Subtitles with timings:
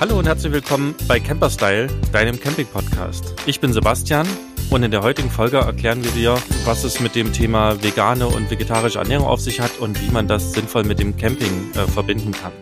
[0.00, 3.34] Hallo und herzlich willkommen bei Camperstyle, deinem Camping-Podcast.
[3.44, 4.26] Ich bin Sebastian
[4.70, 8.50] und in der heutigen Folge erklären wir dir, was es mit dem Thema vegane und
[8.50, 12.32] vegetarische Ernährung auf sich hat und wie man das sinnvoll mit dem Camping äh, verbinden
[12.32, 12.52] kann.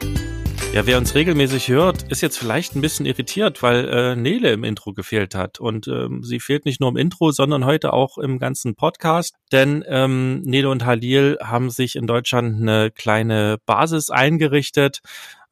[0.75, 4.65] Ja, wer uns regelmäßig hört, ist jetzt vielleicht ein bisschen irritiert, weil äh, Nele im
[4.65, 5.61] Intro gefehlt hat.
[5.61, 9.37] Und ähm, sie fehlt nicht nur im Intro, sondern heute auch im ganzen Podcast.
[9.51, 15.01] Denn ähm, Nele und Halil haben sich in Deutschland eine kleine Basis eingerichtet,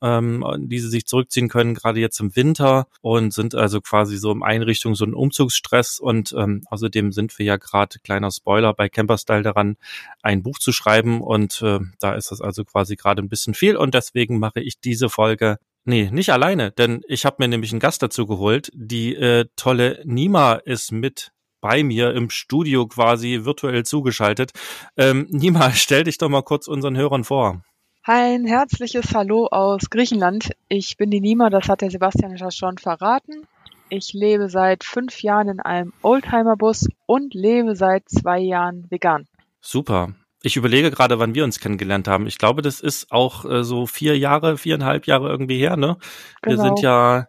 [0.03, 4.31] ähm, die sie sich zurückziehen können, gerade jetzt im Winter und sind also quasi so
[4.33, 8.89] im Einrichtung so ein Umzugsstress und ähm, außerdem sind wir ja gerade, kleiner Spoiler, bei
[8.89, 9.77] Camperstyle daran,
[10.23, 13.77] ein Buch zu schreiben und äh, da ist das also quasi gerade ein bisschen viel
[13.77, 17.79] und deswegen mache ich diese Folge Nee, nicht alleine, denn ich habe mir nämlich einen
[17.79, 18.73] Gast dazu geholt.
[18.75, 24.51] Die äh, tolle Nima ist mit bei mir im Studio quasi virtuell zugeschaltet.
[24.97, 27.63] Ähm, Nima, stell dich doch mal kurz unseren Hörern vor.
[28.09, 30.53] Ein herzliches Hallo aus Griechenland.
[30.69, 33.49] Ich bin die Nima, das hat der Sebastian ja schon verraten.
[33.89, 39.27] Ich lebe seit fünf Jahren in einem Oldtimer-Bus und lebe seit zwei Jahren vegan.
[39.61, 40.15] Super.
[40.41, 42.29] Ich überlege gerade, wann wir uns kennengelernt haben.
[42.29, 45.97] Ich glaube, das ist auch äh, so vier Jahre, viereinhalb Jahre irgendwie her, ne?
[46.43, 46.57] Genau.
[46.57, 47.27] Wir sind ja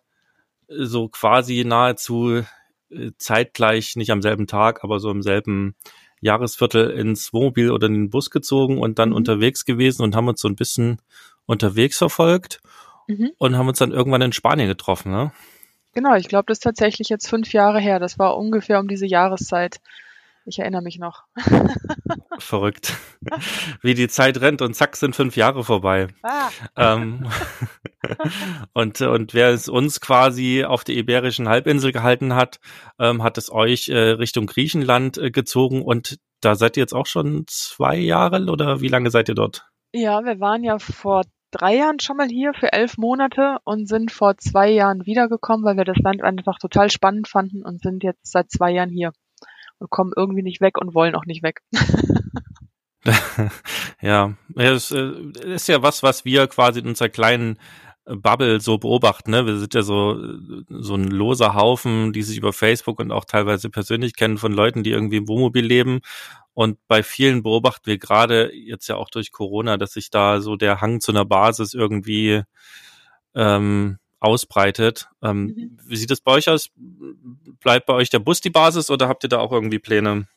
[0.67, 2.43] so quasi nahezu
[2.91, 5.73] äh, zeitgleich, nicht am selben Tag, aber so im selben
[6.21, 9.15] Jahresviertel ins Wohnmobil oder in den Bus gezogen und dann mhm.
[9.15, 11.01] unterwegs gewesen und haben uns so ein bisschen
[11.45, 12.61] unterwegs verfolgt
[13.07, 13.31] mhm.
[13.37, 15.31] und haben uns dann irgendwann in Spanien getroffen, ne?
[15.93, 17.97] Genau, ich glaube, das ist tatsächlich jetzt fünf Jahre her.
[17.99, 19.79] Das war ungefähr um diese Jahreszeit.
[20.47, 21.25] Ich erinnere mich noch.
[22.39, 22.95] Verrückt.
[23.81, 26.07] Wie die Zeit rennt und zack sind fünf Jahre vorbei.
[26.23, 26.49] Ah.
[26.77, 27.27] Ähm,
[28.73, 32.61] und, und wer es uns quasi auf der Iberischen Halbinsel gehalten hat,
[32.97, 37.07] ähm, hat es euch äh, Richtung Griechenland äh, gezogen und da seid ihr jetzt auch
[37.07, 39.67] schon zwei Jahre oder wie lange seid ihr dort?
[39.91, 44.11] Ja, wir waren ja vor drei Jahren schon mal hier für elf Monate und sind
[44.11, 48.31] vor zwei Jahren wiedergekommen, weil wir das Land einfach total spannend fanden und sind jetzt
[48.31, 49.11] seit zwei Jahren hier
[49.89, 51.61] kommen irgendwie nicht weg und wollen auch nicht weg.
[54.01, 55.11] ja, es äh,
[55.43, 57.57] ist ja was, was wir quasi in unserer kleinen
[58.05, 59.31] Bubble so beobachten.
[59.31, 59.45] Ne?
[59.45, 60.17] Wir sind ja so,
[60.69, 64.83] so ein loser Haufen, die sich über Facebook und auch teilweise persönlich kennen von Leuten,
[64.83, 65.99] die irgendwie im Wohnmobil leben.
[66.53, 70.55] Und bei vielen beobachten wir gerade jetzt ja auch durch Corona, dass sich da so
[70.55, 72.43] der Hang zu einer Basis irgendwie
[73.35, 75.09] ähm, ausbreitet.
[75.21, 75.79] Ähm, mhm.
[75.85, 76.69] Wie sieht es bei euch aus?
[76.75, 80.27] Bleibt bei euch der Bus die Basis oder habt ihr da auch irgendwie Pläne?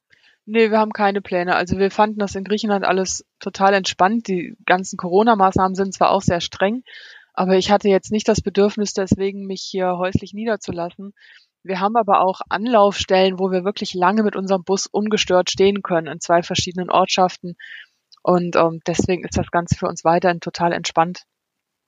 [0.47, 1.55] Nee, wir haben keine Pläne.
[1.55, 4.29] Also wir fanden das in Griechenland alles total entspannt.
[4.29, 6.83] Die ganzen Corona-Maßnahmen sind zwar auch sehr streng,
[7.35, 11.13] aber ich hatte jetzt nicht das Bedürfnis, deswegen mich hier häuslich niederzulassen.
[11.63, 16.07] Wir haben aber auch Anlaufstellen, wo wir wirklich lange mit unserem Bus ungestört stehen können
[16.07, 17.57] in zwei verschiedenen Ortschaften.
[18.23, 21.25] Und ähm, deswegen ist das Ganze für uns weiterhin total entspannt.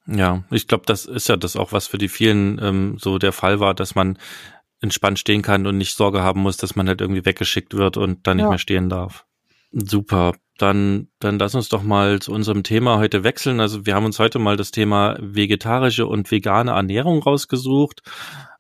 [0.07, 3.33] Ja, ich glaube, das ist ja das auch, was für die vielen ähm, so der
[3.33, 4.19] Fall war, dass man
[4.81, 8.27] entspannt stehen kann und nicht Sorge haben muss, dass man halt irgendwie weggeschickt wird und
[8.27, 8.51] dann nicht ja.
[8.51, 9.27] mehr stehen darf.
[9.71, 10.35] Super.
[10.59, 13.61] Dann, dann lass uns doch mal zu unserem Thema heute wechseln.
[13.61, 18.03] Also wir haben uns heute mal das Thema vegetarische und vegane Ernährung rausgesucht.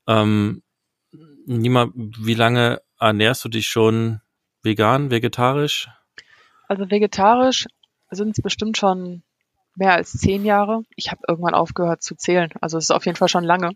[0.07, 0.63] Ähm,
[1.45, 4.21] Nima, wie lange ernährst du dich schon
[4.63, 5.89] vegan, vegetarisch?
[6.69, 7.67] Also vegetarisch
[8.11, 9.23] sind es bestimmt schon
[9.77, 10.83] mehr als zehn Jahre.
[10.97, 12.51] Ich habe irgendwann aufgehört zu zählen.
[12.61, 13.71] Also es ist auf jeden Fall schon lange.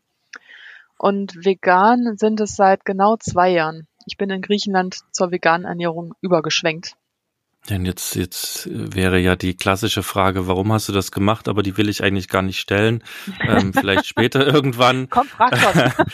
[0.98, 3.86] Und vegan sind es seit genau zwei Jahren.
[4.06, 6.96] Ich bin in Griechenland zur veganen Ernährung übergeschwenkt.
[7.68, 11.48] Denn jetzt, jetzt wäre ja die klassische Frage, warum hast du das gemacht?
[11.48, 13.02] Aber die will ich eigentlich gar nicht stellen.
[13.40, 15.08] Ähm, vielleicht später irgendwann.
[15.10, 16.06] Komm, frag doch.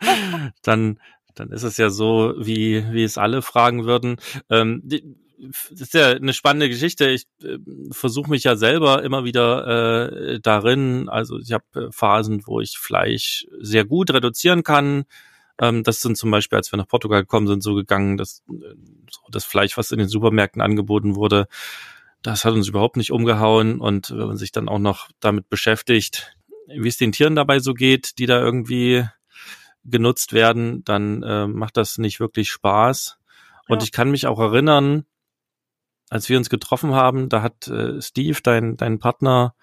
[0.62, 1.00] dann,
[1.34, 4.18] dann ist es ja so, wie, wie es alle fragen würden.
[4.48, 7.08] Ähm, die, das ist ja eine spannende Geschichte.
[7.08, 7.58] Ich äh,
[7.90, 11.08] versuche mich ja selber immer wieder äh, darin.
[11.08, 15.04] Also ich habe äh, Phasen, wo ich Fleisch sehr gut reduzieren kann.
[15.60, 18.74] Ähm, das sind zum Beispiel, als wir nach Portugal gekommen sind, so gegangen, dass äh,
[19.10, 21.46] so das Fleisch, was in den Supermärkten angeboten wurde,
[22.22, 23.80] das hat uns überhaupt nicht umgehauen.
[23.80, 27.74] Und wenn man sich dann auch noch damit beschäftigt, wie es den Tieren dabei so
[27.74, 29.04] geht, die da irgendwie
[29.84, 33.18] genutzt werden, dann äh, macht das nicht wirklich Spaß.
[33.68, 33.84] Und ja.
[33.84, 35.04] ich kann mich auch erinnern,
[36.10, 39.54] als wir uns getroffen haben, da hat äh, Steve, dein, dein Partner,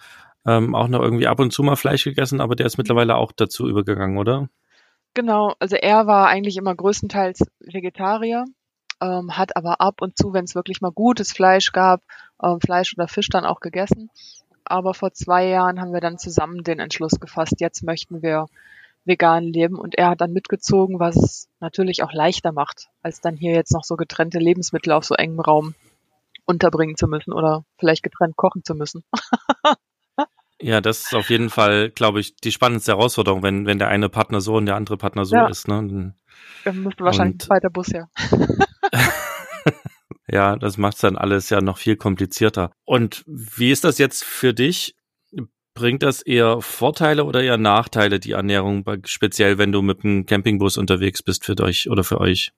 [0.45, 3.31] ähm, auch noch irgendwie ab und zu mal Fleisch gegessen, aber der ist mittlerweile auch
[3.31, 4.49] dazu übergegangen, oder?
[5.13, 8.45] Genau, also er war eigentlich immer größtenteils Vegetarier,
[9.01, 12.01] ähm, hat aber ab und zu, wenn es wirklich mal gutes Fleisch gab,
[12.41, 14.09] ähm, Fleisch oder Fisch dann auch gegessen.
[14.65, 18.47] Aber vor zwei Jahren haben wir dann zusammen den Entschluss gefasst, jetzt möchten wir
[19.05, 23.35] vegan leben und er hat dann mitgezogen, was es natürlich auch leichter macht, als dann
[23.35, 25.75] hier jetzt noch so getrennte Lebensmittel auf so engem Raum
[26.45, 29.03] unterbringen zu müssen oder vielleicht getrennt kochen zu müssen.
[30.63, 34.07] Ja, das ist auf jeden Fall, glaube ich, die spannendste Herausforderung, wenn, wenn der eine
[34.07, 35.47] Partner so und der andere Partner so ja.
[35.47, 35.67] ist.
[35.67, 36.15] Ne?
[36.63, 38.09] Dann müsste wahrscheinlich und, ein zweiter Bus her.
[40.27, 42.71] ja, das macht es dann alles ja noch viel komplizierter.
[42.85, 44.95] Und wie ist das jetzt für dich?
[45.73, 50.77] Bringt das eher Vorteile oder eher Nachteile, die Ernährung, speziell wenn du mit einem Campingbus
[50.77, 52.53] unterwegs bist für euch oder für euch?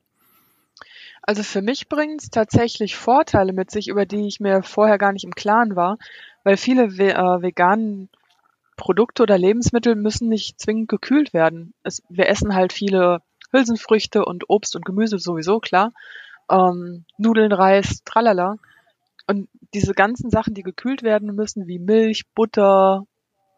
[1.27, 5.11] Also für mich bringt es tatsächlich Vorteile mit sich, über die ich mir vorher gar
[5.11, 5.97] nicht im Klaren war,
[6.43, 8.09] weil viele ve äh, veganen
[8.77, 11.73] Produkte oder Lebensmittel müssen nicht zwingend gekühlt werden.
[11.81, 15.93] Es, wir essen halt viele Hülsenfrüchte und Obst und Gemüse sowieso, klar.
[16.47, 18.57] Ähm, Nudeln, Reis, tralala.
[19.25, 23.07] Und diese ganzen Sachen, die gekühlt werden müssen, wie Milch, Butter,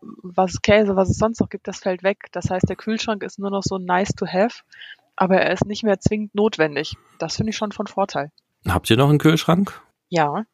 [0.02, 2.28] was Käse, was es sonst noch gibt, das fällt weg.
[2.32, 4.62] Das heißt, der Kühlschrank ist nur noch so nice to have,
[5.18, 6.96] aber er ist nicht mehr zwingend notwendig.
[7.20, 8.32] Das finde ich schon von Vorteil.
[8.68, 9.82] Habt ihr noch einen Kühlschrank?
[10.10, 10.46] Ja,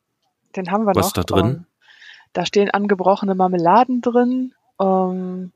[0.55, 1.01] den haben wir was noch.
[1.03, 1.45] Was ist da drin?
[1.45, 1.65] Ähm,
[2.31, 4.53] da stehen angebrochene Marmeladen drin.
[4.81, 5.51] Ähm,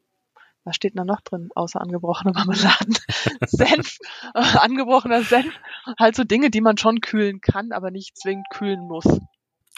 [0.63, 2.97] was steht da noch drin, außer angebrochene Marmeladen?
[3.45, 3.97] Senf,
[4.35, 5.53] äh, angebrochener Senf.
[5.99, 9.05] Halt so Dinge, die man schon kühlen kann, aber nicht zwingend kühlen muss.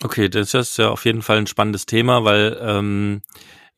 [0.01, 3.21] Okay, das ist ja auf jeden Fall ein spannendes Thema, weil ähm,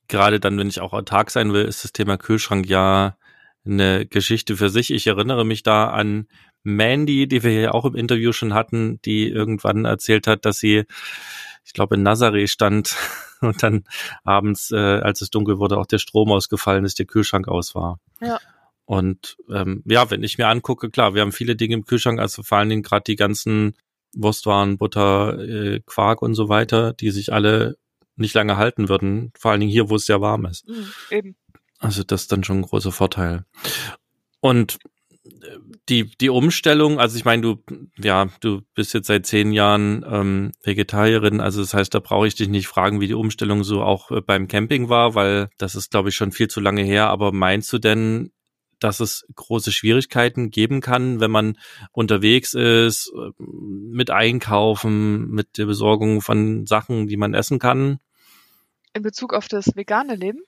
[0.08, 3.18] gerade dann, wenn ich auch autark sein will, ist das Thema Kühlschrank ja
[3.66, 4.92] eine Geschichte für sich.
[4.92, 6.28] Ich erinnere mich da an
[6.64, 10.84] Mandy, die wir hier auch im Interview schon hatten, die irgendwann erzählt hat, dass sie,
[11.64, 12.96] ich glaube, in Nazareth stand
[13.42, 13.84] und dann
[14.24, 18.00] abends, äh, als es dunkel wurde, auch der Strom ausgefallen ist, der Kühlschrank aus war.
[18.20, 18.40] Ja.
[18.86, 22.44] Und ähm, ja, wenn ich mir angucke, klar, wir haben viele Dinge im Kühlschrank, also
[22.44, 23.74] vor allen Dingen gerade die ganzen
[24.14, 27.78] Wurstwaren, Butter, äh, Quark und so weiter, die sich alle
[28.18, 29.32] nicht lange halten würden.
[29.38, 30.68] Vor allen Dingen hier, wo es sehr warm ist.
[30.68, 31.36] Mhm, eben.
[31.82, 33.44] Also das ist dann schon ein großer Vorteil.
[34.40, 34.78] Und
[35.26, 35.58] äh,
[35.90, 37.64] die, die Umstellung, also ich meine, du,
[37.98, 42.36] ja, du bist jetzt seit zehn Jahren ähm, Vegetarierin, also das heißt, da brauche ich
[42.36, 45.92] dich nicht fragen, wie die Umstellung so auch äh, beim Camping war, weil das ist,
[45.92, 47.10] glaube ich, schon viel zu lange her.
[47.10, 48.32] Aber meinst du denn,
[48.80, 51.58] dass es große Schwierigkeiten geben kann, wenn man
[51.92, 58.00] unterwegs ist, mit Einkaufen, mit der Besorgung von Sachen, die man essen kann.
[58.94, 60.42] In Bezug auf das vegane Leben?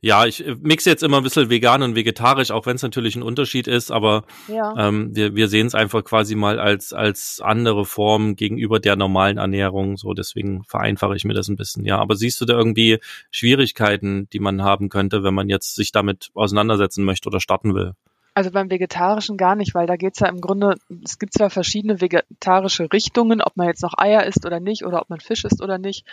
[0.00, 3.16] Ja, ich äh, mixe jetzt immer ein bisschen vegan und vegetarisch, auch wenn es natürlich
[3.16, 4.74] ein Unterschied ist, aber ja.
[4.76, 9.38] ähm, wir, wir sehen es einfach quasi mal als, als andere Form gegenüber der normalen
[9.38, 9.96] Ernährung.
[9.96, 11.84] So, deswegen vereinfache ich mir das ein bisschen.
[11.84, 12.98] Ja, aber siehst du da irgendwie
[13.30, 17.94] Schwierigkeiten, die man haben könnte, wenn man jetzt sich damit auseinandersetzen möchte oder starten will?
[18.36, 20.74] Also beim Vegetarischen gar nicht, weil da geht's ja im Grunde,
[21.04, 25.00] es gibt zwar verschiedene vegetarische Richtungen, ob man jetzt noch Eier isst oder nicht, oder
[25.00, 26.04] ob man Fisch isst oder nicht.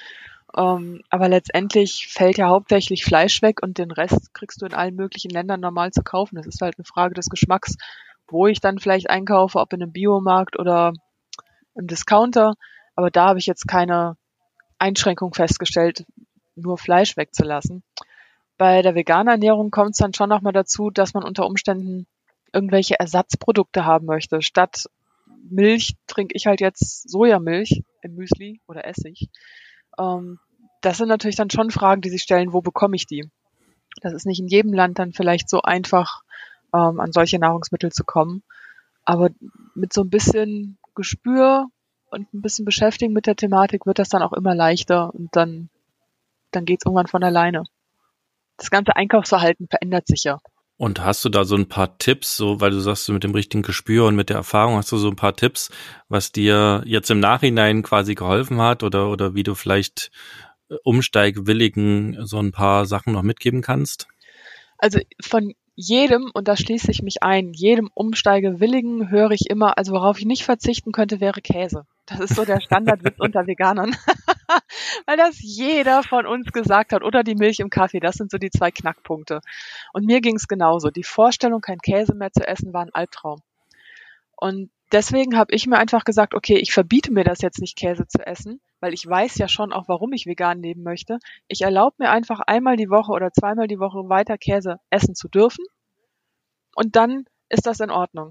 [0.55, 4.95] Ähm, aber letztendlich fällt ja hauptsächlich Fleisch weg und den Rest kriegst du in allen
[4.95, 6.35] möglichen Ländern normal zu kaufen.
[6.35, 7.77] Das ist halt eine Frage des Geschmacks,
[8.27, 10.93] wo ich dann vielleicht einkaufe, ob in einem Biomarkt oder
[11.75, 12.55] im Discounter.
[12.95, 14.17] Aber da habe ich jetzt keine
[14.77, 16.05] Einschränkung festgestellt,
[16.55, 17.83] nur Fleisch wegzulassen.
[18.57, 22.07] Bei der veganen Ernährung kommt es dann schon nochmal dazu, dass man unter Umständen
[22.53, 24.41] irgendwelche Ersatzprodukte haben möchte.
[24.41, 24.85] Statt
[25.49, 29.29] Milch trinke ich halt jetzt Sojamilch im Müsli oder Essig.
[30.01, 30.39] Ähm,
[30.81, 33.29] das sind natürlich dann schon Fragen, die sich stellen, wo bekomme ich die?
[34.01, 36.23] Das ist nicht in jedem Land dann vielleicht so einfach,
[36.73, 38.43] ähm, an solche Nahrungsmittel zu kommen.
[39.05, 39.29] Aber
[39.75, 41.67] mit so ein bisschen Gespür
[42.09, 45.69] und ein bisschen Beschäftigen mit der Thematik wird das dann auch immer leichter und dann,
[46.51, 47.63] dann geht's irgendwann von alleine.
[48.57, 50.39] Das ganze Einkaufsverhalten verändert sich ja.
[50.81, 53.35] Und hast du da so ein paar Tipps, so weil du sagst, du mit dem
[53.35, 55.69] richtigen Gespür und mit der Erfahrung hast du so ein paar Tipps,
[56.09, 60.09] was dir jetzt im Nachhinein quasi geholfen hat oder oder wie du vielleicht
[60.71, 64.07] äh, Umsteigwilligen so ein paar Sachen noch mitgeben kannst?
[64.79, 69.91] Also von jedem, und da schließe ich mich ein, jedem Umsteigewilligen höre ich immer, also
[69.91, 71.85] worauf ich nicht verzichten könnte, wäre Käse.
[72.11, 73.95] Das ist so der Standardwitz unter Veganern.
[75.05, 77.03] Weil das jeder von uns gesagt hat.
[77.03, 77.99] Oder die Milch im Kaffee.
[77.99, 79.39] Das sind so die zwei Knackpunkte.
[79.93, 80.89] Und mir ging es genauso.
[80.89, 83.41] Die Vorstellung, kein Käse mehr zu essen, war ein Albtraum.
[84.35, 88.07] Und deswegen habe ich mir einfach gesagt, okay, ich verbiete mir das jetzt nicht, Käse
[88.07, 91.19] zu essen, weil ich weiß ja schon auch, warum ich vegan leben möchte.
[91.47, 95.29] Ich erlaube mir einfach einmal die Woche oder zweimal die Woche weiter Käse essen zu
[95.29, 95.63] dürfen.
[96.75, 98.29] Und dann ist das in Ordnung.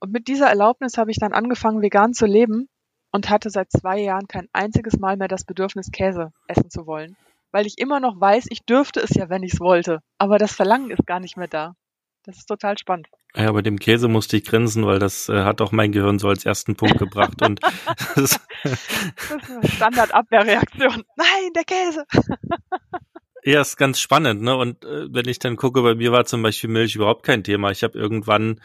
[0.00, 2.68] Und mit dieser Erlaubnis habe ich dann angefangen, vegan zu leben
[3.14, 7.16] und hatte seit zwei Jahren kein einziges Mal mehr das Bedürfnis, Käse essen zu wollen.
[7.52, 10.00] Weil ich immer noch weiß, ich dürfte es ja, wenn ich es wollte.
[10.18, 11.76] Aber das Verlangen ist gar nicht mehr da.
[12.24, 13.06] Das ist total spannend.
[13.36, 16.28] Ja, bei dem Käse musste ich grinsen, weil das äh, hat auch mein Gehirn so
[16.28, 17.40] als ersten Punkt gebracht.
[17.40, 17.60] und
[18.16, 21.04] das, das ist eine Standardabwehrreaktion.
[21.16, 22.04] Nein, der Käse.
[23.44, 24.56] ja, ist ganz spannend, ne?
[24.56, 27.70] Und äh, wenn ich dann gucke, bei mir war zum Beispiel Milch überhaupt kein Thema.
[27.70, 28.60] Ich habe irgendwann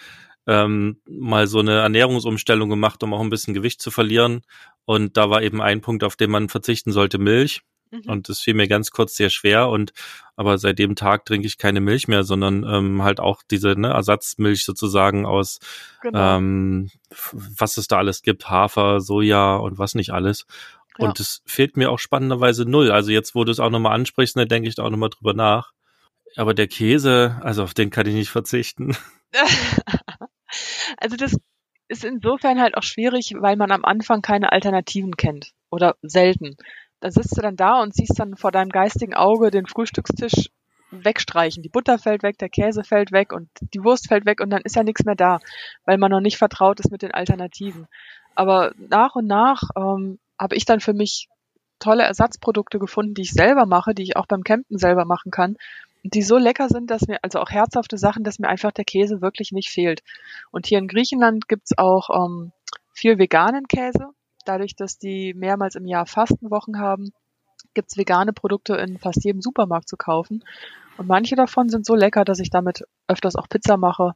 [0.49, 4.41] ähm, mal so eine Ernährungsumstellung gemacht, um auch ein bisschen Gewicht zu verlieren.
[4.83, 7.61] Und da war eben ein Punkt, auf den man verzichten sollte, Milch.
[7.91, 8.01] Mhm.
[8.07, 9.93] Und das fiel mir ganz kurz sehr schwer und
[10.35, 13.89] aber seit dem Tag trinke ich keine Milch mehr, sondern ähm, halt auch diese ne,
[13.89, 15.59] Ersatzmilch sozusagen aus
[16.01, 16.37] genau.
[16.37, 16.89] ähm,
[17.31, 20.47] was es da alles gibt, Hafer, Soja und was nicht alles.
[20.97, 21.07] Ja.
[21.07, 22.91] Und es fehlt mir auch spannenderweise null.
[22.91, 25.33] Also jetzt, wo du es auch nochmal ansprichst, ne, denke ich da auch nochmal drüber
[25.33, 25.73] nach.
[26.35, 28.97] Aber der Käse, also auf den kann ich nicht verzichten.
[30.97, 31.37] also das
[31.87, 36.55] ist insofern halt auch schwierig, weil man am Anfang keine Alternativen kennt oder selten
[36.99, 40.49] da sitzt du dann da und siehst dann vor deinem geistigen Auge den Frühstückstisch
[40.91, 41.63] wegstreichen.
[41.63, 44.61] Die Butter fällt weg, der Käse fällt weg und die Wurst fällt weg und dann
[44.63, 45.39] ist ja nichts mehr da,
[45.85, 47.87] weil man noch nicht vertraut ist mit den Alternativen.
[48.35, 51.27] Aber nach und nach ähm, habe ich dann für mich
[51.79, 55.55] tolle Ersatzprodukte gefunden, die ich selber mache, die ich auch beim Campen selber machen kann,
[56.03, 59.21] die so lecker sind, dass mir, also auch herzhafte Sachen, dass mir einfach der Käse
[59.21, 60.01] wirklich nicht fehlt.
[60.51, 62.51] Und hier in Griechenland gibt's auch ähm,
[62.93, 64.13] viel veganen Käse
[64.49, 67.11] dadurch, dass die mehrmals im Jahr Fastenwochen haben,
[67.73, 70.43] gibt's vegane Produkte in fast jedem Supermarkt zu kaufen.
[70.97, 74.13] Und manche davon sind so lecker, dass ich damit öfters auch Pizza mache.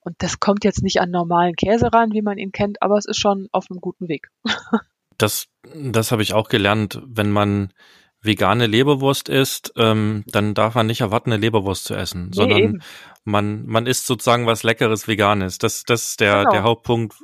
[0.00, 3.06] Und das kommt jetzt nicht an normalen Käse ran, wie man ihn kennt, aber es
[3.06, 4.28] ist schon auf einem guten Weg.
[5.18, 7.00] das, das habe ich auch gelernt.
[7.04, 7.72] Wenn man
[8.22, 12.58] vegane Leberwurst isst, ähm, dann darf man nicht erwarten, eine Leberwurst zu essen, nee, sondern
[12.58, 12.82] eben.
[13.24, 15.58] man, man isst sozusagen was Leckeres Veganes.
[15.58, 16.50] Das, das ist der, genau.
[16.50, 17.14] der Hauptpunkt,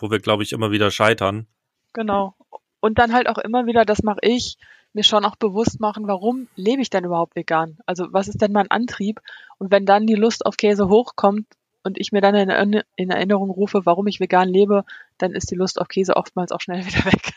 [0.00, 1.46] wo wir, glaube ich, immer wieder scheitern.
[1.92, 2.34] Genau.
[2.80, 4.56] Und dann halt auch immer wieder, das mache ich,
[4.92, 7.78] mir schon auch bewusst machen, warum lebe ich denn überhaupt vegan?
[7.86, 9.20] Also was ist denn mein Antrieb?
[9.58, 11.46] Und wenn dann die Lust auf Käse hochkommt
[11.84, 14.84] und ich mir dann in, in Erinnerung rufe, warum ich vegan lebe,
[15.18, 17.34] dann ist die Lust auf Käse oftmals auch schnell wieder weg.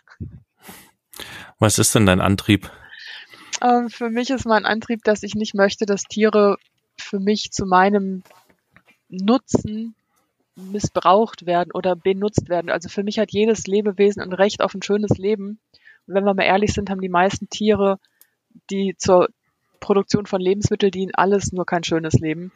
[1.59, 2.71] Was ist denn dein Antrieb?
[3.61, 6.57] Ähm, für mich ist mein Antrieb, dass ich nicht möchte, dass Tiere
[6.97, 8.23] für mich zu meinem
[9.09, 9.95] Nutzen
[10.55, 12.69] missbraucht werden oder benutzt werden.
[12.69, 15.59] Also für mich hat jedes Lebewesen ein Recht auf ein schönes Leben.
[16.07, 17.99] Und wenn wir mal ehrlich sind, haben die meisten Tiere,
[18.69, 19.29] die zur
[19.79, 22.51] Produktion von Lebensmitteln dienen, alles nur kein schönes Leben.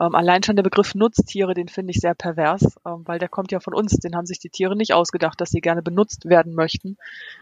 [0.00, 3.50] Ähm, allein schon der Begriff Nutztiere, den finde ich sehr pervers, ähm, weil der kommt
[3.50, 3.96] ja von uns.
[3.96, 6.96] Den haben sich die Tiere nicht ausgedacht, dass sie gerne benutzt werden möchten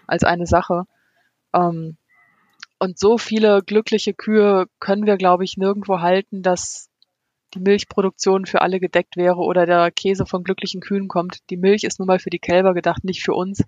[0.07, 0.85] als eine Sache.
[1.53, 1.97] Ähm,
[2.78, 6.88] und so viele glückliche Kühe können wir, glaube ich, nirgendwo halten, dass
[7.54, 11.38] die Milchproduktion für alle gedeckt wäre oder der Käse von glücklichen Kühen kommt.
[11.50, 13.62] Die Milch ist nun mal für die Kälber gedacht, nicht für uns.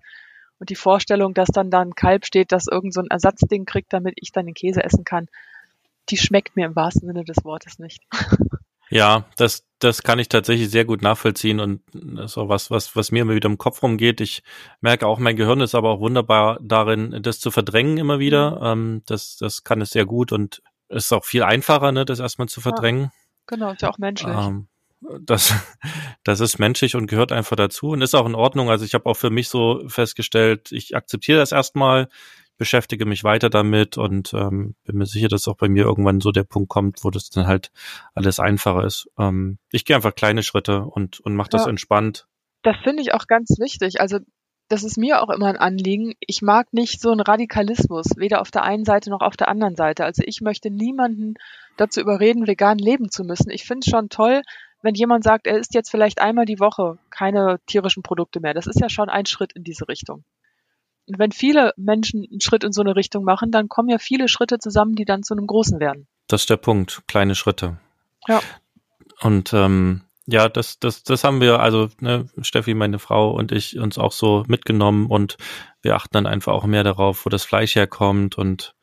[0.59, 3.93] Und die Vorstellung, dass dann da ein Kalb steht, das irgend so ein Ersatzding kriegt,
[3.93, 5.27] damit ich dann den Käse essen kann,
[6.09, 8.03] die schmeckt mir im wahrsten Sinne des Wortes nicht.
[8.91, 12.95] Ja, das, das kann ich tatsächlich sehr gut nachvollziehen und das ist auch was, was,
[12.95, 14.21] was mir immer wieder im Kopf rumgeht.
[14.21, 14.43] Ich
[14.81, 18.51] merke auch, mein Gehirn ist aber auch wunderbar darin, das zu verdrängen immer wieder.
[18.51, 18.65] Mhm.
[18.65, 22.49] Ähm, das, das kann es sehr gut und ist auch viel einfacher, ne, das erstmal
[22.49, 23.03] zu verdrängen.
[23.03, 23.11] Ja.
[23.47, 24.35] Genau, ist ja auch menschlich.
[24.35, 24.67] Ähm,
[25.21, 25.53] das,
[26.23, 28.69] das ist menschlich und gehört einfach dazu und ist auch in Ordnung.
[28.69, 32.09] Also ich habe auch für mich so festgestellt, ich akzeptiere das erstmal,
[32.59, 36.31] beschäftige mich weiter damit und ähm, bin mir sicher, dass auch bei mir irgendwann so
[36.31, 37.71] der Punkt kommt, wo das dann halt
[38.13, 39.09] alles einfacher ist.
[39.17, 42.27] Ähm, ich gehe einfach kleine Schritte und, und mache das ja, entspannt.
[42.61, 44.01] Das finde ich auch ganz wichtig.
[44.01, 44.19] Also
[44.67, 46.13] das ist mir auch immer ein Anliegen.
[46.19, 49.75] Ich mag nicht so einen Radikalismus, weder auf der einen Seite noch auf der anderen
[49.75, 50.03] Seite.
[50.03, 51.35] Also ich möchte niemanden
[51.77, 53.49] dazu überreden, vegan leben zu müssen.
[53.49, 54.41] Ich finde es schon toll,
[54.81, 58.53] wenn jemand sagt, er isst jetzt vielleicht einmal die Woche keine tierischen Produkte mehr.
[58.53, 60.23] Das ist ja schon ein Schritt in diese Richtung.
[61.09, 64.27] Und wenn viele Menschen einen Schritt in so eine Richtung machen, dann kommen ja viele
[64.27, 66.07] Schritte zusammen, die dann zu einem großen werden.
[66.27, 67.77] Das ist der Punkt, kleine Schritte.
[68.27, 68.41] Ja.
[69.21, 73.79] Und ähm, ja, das, das, das haben wir, also ne, Steffi, meine Frau und ich
[73.79, 75.37] uns auch so mitgenommen und
[75.81, 78.75] wir achten dann einfach auch mehr darauf, wo das Fleisch herkommt und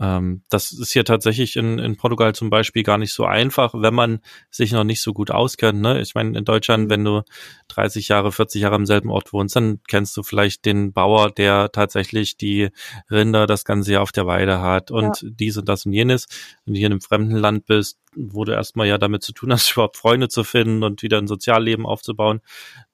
[0.00, 3.94] ähm, das ist hier tatsächlich in, in Portugal zum Beispiel gar nicht so einfach, wenn
[3.94, 5.82] man sich noch nicht so gut auskennt.
[5.82, 6.00] Ne?
[6.00, 7.22] Ich meine, in Deutschland, wenn du
[7.68, 11.70] 30 Jahre, 40 Jahre am selben Ort wohnst, dann kennst du vielleicht den Bauer, der
[11.70, 12.70] tatsächlich die
[13.10, 15.28] Rinder das ganze Jahr auf der Weide hat und ja.
[15.32, 16.26] dies und das und jenes.
[16.64, 19.52] Wenn du hier in einem fremden Land bist, wo du erstmal ja damit zu tun
[19.52, 22.40] hast, überhaupt Freunde zu finden und wieder ein Sozialleben aufzubauen,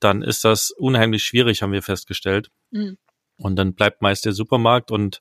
[0.00, 2.50] dann ist das unheimlich schwierig, haben wir festgestellt.
[2.72, 2.98] Mhm.
[3.38, 5.20] Und dann bleibt meist der Supermarkt und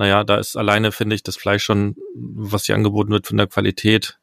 [0.00, 3.48] naja, da ist alleine, finde ich, das Fleisch schon, was hier angeboten wird von der
[3.48, 4.18] Qualität.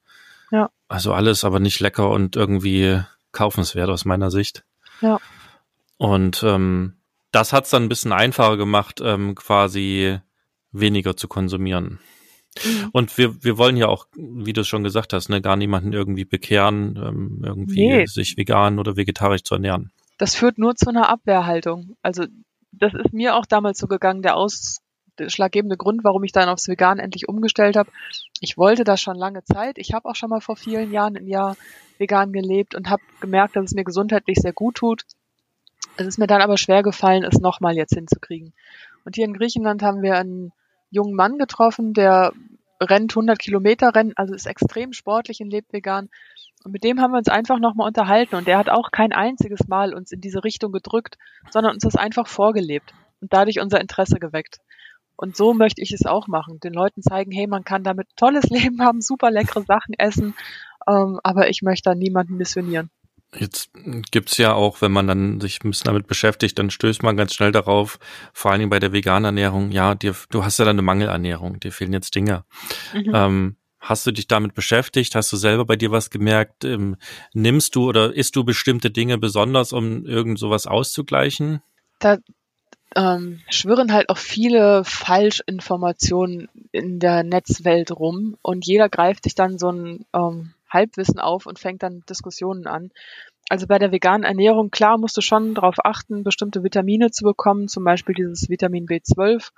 [0.49, 0.71] Ja.
[0.87, 2.99] Also alles, aber nicht lecker und irgendwie
[3.31, 4.65] kaufenswert aus meiner Sicht.
[5.01, 5.19] Ja.
[5.97, 6.95] Und ähm,
[7.31, 10.17] das hat es dann ein bisschen einfacher gemacht, ähm, quasi
[10.71, 11.99] weniger zu konsumieren.
[12.65, 12.89] Mhm.
[12.91, 15.93] Und wir, wir wollen ja auch, wie du es schon gesagt hast, ne, gar niemanden
[15.93, 18.05] irgendwie bekehren, ähm, irgendwie nee.
[18.07, 19.91] sich vegan oder vegetarisch zu ernähren.
[20.17, 21.95] Das führt nur zu einer Abwehrhaltung.
[22.01, 22.25] Also
[22.71, 24.79] das ist mir auch damals so gegangen, der Aus
[25.21, 27.91] ausschlaggebende Grund, warum ich dann aufs Vegan endlich umgestellt habe.
[28.39, 29.77] Ich wollte das schon lange Zeit.
[29.77, 31.55] Ich habe auch schon mal vor vielen Jahren ein Jahr
[31.97, 35.03] vegan gelebt und habe gemerkt, dass es mir gesundheitlich sehr gut tut.
[35.97, 38.53] Es ist mir dann aber schwer gefallen, es nochmal jetzt hinzukriegen.
[39.03, 40.51] Und hier in Griechenland haben wir einen
[40.91, 42.33] jungen Mann getroffen, der
[42.79, 46.09] rennt 100 Kilometer Rennen, also ist extrem sportlich und lebt vegan.
[46.63, 49.67] Und mit dem haben wir uns einfach nochmal unterhalten und der hat auch kein einziges
[49.67, 51.17] Mal uns in diese Richtung gedrückt,
[51.49, 54.59] sondern uns das einfach vorgelebt und dadurch unser Interesse geweckt.
[55.17, 56.59] Und so möchte ich es auch machen.
[56.61, 60.35] Den Leuten zeigen, hey, man kann damit tolles Leben haben, super leckere Sachen essen,
[60.87, 62.89] ähm, aber ich möchte da niemanden missionieren.
[63.35, 63.71] Jetzt
[64.11, 67.33] gibt's ja auch, wenn man dann sich ein bisschen damit beschäftigt, dann stößt man ganz
[67.33, 67.99] schnell darauf,
[68.31, 71.59] vor allen Dingen bei der veganen Ernährung, ja, dir, du hast ja dann eine Mangelernährung,
[71.59, 72.45] dir fehlen jetzt Dinge.
[72.93, 73.11] Mhm.
[73.13, 75.13] Ähm, hast du dich damit beschäftigt?
[75.13, 76.63] Hast du selber bei dir was gemerkt?
[76.63, 76.95] Ähm,
[77.33, 81.61] nimmst du oder isst du bestimmte Dinge besonders, um irgend sowas auszugleichen?
[81.99, 82.17] Da
[82.95, 89.57] ähm, schwirren halt auch viele Falschinformationen in der Netzwelt rum und jeder greift sich dann
[89.59, 92.91] so ein ähm, Halbwissen auf und fängt dann Diskussionen an.
[93.49, 97.67] Also bei der veganen Ernährung, klar, musst du schon darauf achten, bestimmte Vitamine zu bekommen,
[97.67, 99.51] zum Beispiel dieses Vitamin B12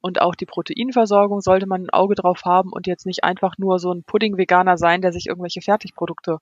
[0.00, 3.78] und auch die Proteinversorgung sollte man ein Auge drauf haben und jetzt nicht einfach nur
[3.78, 6.38] so ein Pudding-Veganer sein, der sich irgendwelche Fertigprodukte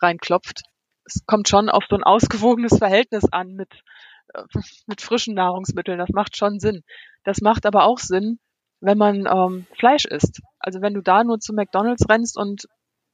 [0.00, 0.62] reinklopft.
[1.04, 3.68] Es kommt schon auf so ein ausgewogenes Verhältnis an mit,
[4.86, 5.98] mit frischen Nahrungsmitteln.
[5.98, 6.82] Das macht schon Sinn.
[7.24, 8.38] Das macht aber auch Sinn,
[8.80, 10.40] wenn man ähm, Fleisch isst.
[10.58, 12.68] Also wenn du da nur zu McDonalds rennst und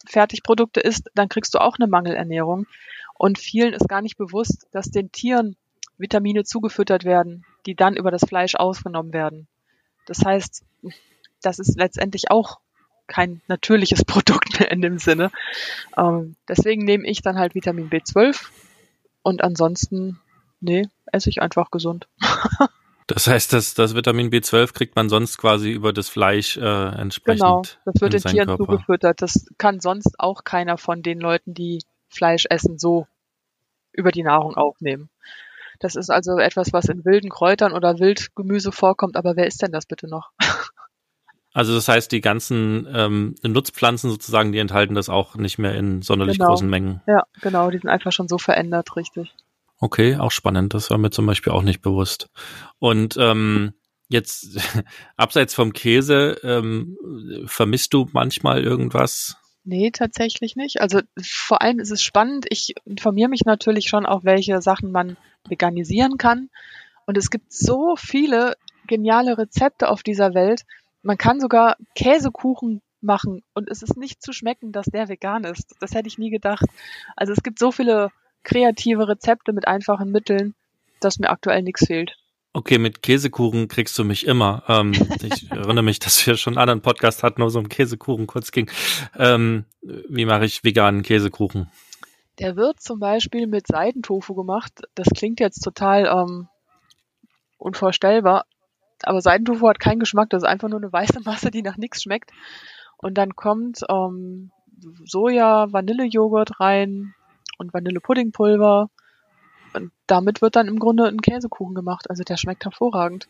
[0.06, 2.66] Fertigprodukte isst, dann kriegst du auch eine Mangelernährung.
[3.14, 5.56] Und vielen ist gar nicht bewusst, dass den Tieren
[5.98, 9.46] Vitamine zugefüttert werden, die dann über das Fleisch ausgenommen werden.
[10.06, 10.64] Das heißt,
[11.42, 12.58] das ist letztendlich auch
[13.06, 15.30] kein natürliches Produkt mehr in dem Sinne.
[15.96, 18.48] Ähm, deswegen nehme ich dann halt Vitamin B12
[19.22, 20.20] und ansonsten,
[20.60, 22.08] nee, esse ich einfach gesund.
[23.08, 27.40] Das heißt, das, das Vitamin B12 kriegt man sonst quasi über das Fleisch äh, entsprechend.
[27.40, 28.64] Genau, das wird den Tieren Körper.
[28.64, 29.20] zugefüttert.
[29.20, 33.06] Das kann sonst auch keiner von den Leuten, die Fleisch essen, so
[33.92, 35.10] über die Nahrung aufnehmen.
[35.80, 39.72] Das ist also etwas, was in wilden Kräutern oder Wildgemüse vorkommt, aber wer ist denn
[39.72, 40.30] das bitte noch?
[41.54, 46.00] Also das heißt, die ganzen ähm, Nutzpflanzen sozusagen, die enthalten das auch nicht mehr in
[46.00, 46.48] sonderlich genau.
[46.48, 47.02] großen Mengen.
[47.06, 49.34] Ja, genau, die sind einfach schon so verändert, richtig.
[49.82, 50.74] Okay, auch spannend.
[50.74, 52.30] Das war mir zum Beispiel auch nicht bewusst.
[52.78, 53.72] Und ähm,
[54.08, 54.60] jetzt
[55.16, 56.96] abseits vom Käse, ähm,
[57.46, 59.38] vermisst du manchmal irgendwas?
[59.64, 60.80] Nee, tatsächlich nicht.
[60.80, 62.46] Also vor allem ist es spannend.
[62.50, 65.16] Ich informiere mich natürlich schon auch, welche Sachen man
[65.48, 66.48] veganisieren kann.
[67.06, 68.54] Und es gibt so viele
[68.86, 70.62] geniale Rezepte auf dieser Welt.
[71.02, 75.74] Man kann sogar Käsekuchen machen und es ist nicht zu schmecken, dass der vegan ist.
[75.80, 76.66] Das hätte ich nie gedacht.
[77.16, 80.54] Also es gibt so viele kreative Rezepte mit einfachen Mitteln,
[81.00, 82.16] dass mir aktuell nichts fehlt.
[82.54, 84.62] Okay, mit Käsekuchen kriegst du mich immer.
[84.68, 88.26] Ähm, ich erinnere mich, dass wir schon einen anderen Podcast hatten, wo es um Käsekuchen
[88.26, 88.70] kurz ging.
[89.18, 91.70] Ähm, wie mache ich veganen Käsekuchen?
[92.38, 94.82] Der wird zum Beispiel mit Seidentofu gemacht.
[94.94, 96.48] Das klingt jetzt total ähm,
[97.56, 98.44] unvorstellbar,
[99.02, 100.30] aber Seidentofu hat keinen Geschmack.
[100.30, 102.32] Das ist einfach nur eine weiße Masse, die nach nichts schmeckt.
[102.98, 104.50] Und dann kommt ähm,
[105.04, 107.14] Soja, Vanillejoghurt rein,
[107.58, 108.90] und Vanillepuddingpulver.
[109.74, 112.10] Und damit wird dann im Grunde ein Käsekuchen gemacht.
[112.10, 113.28] Also der schmeckt hervorragend.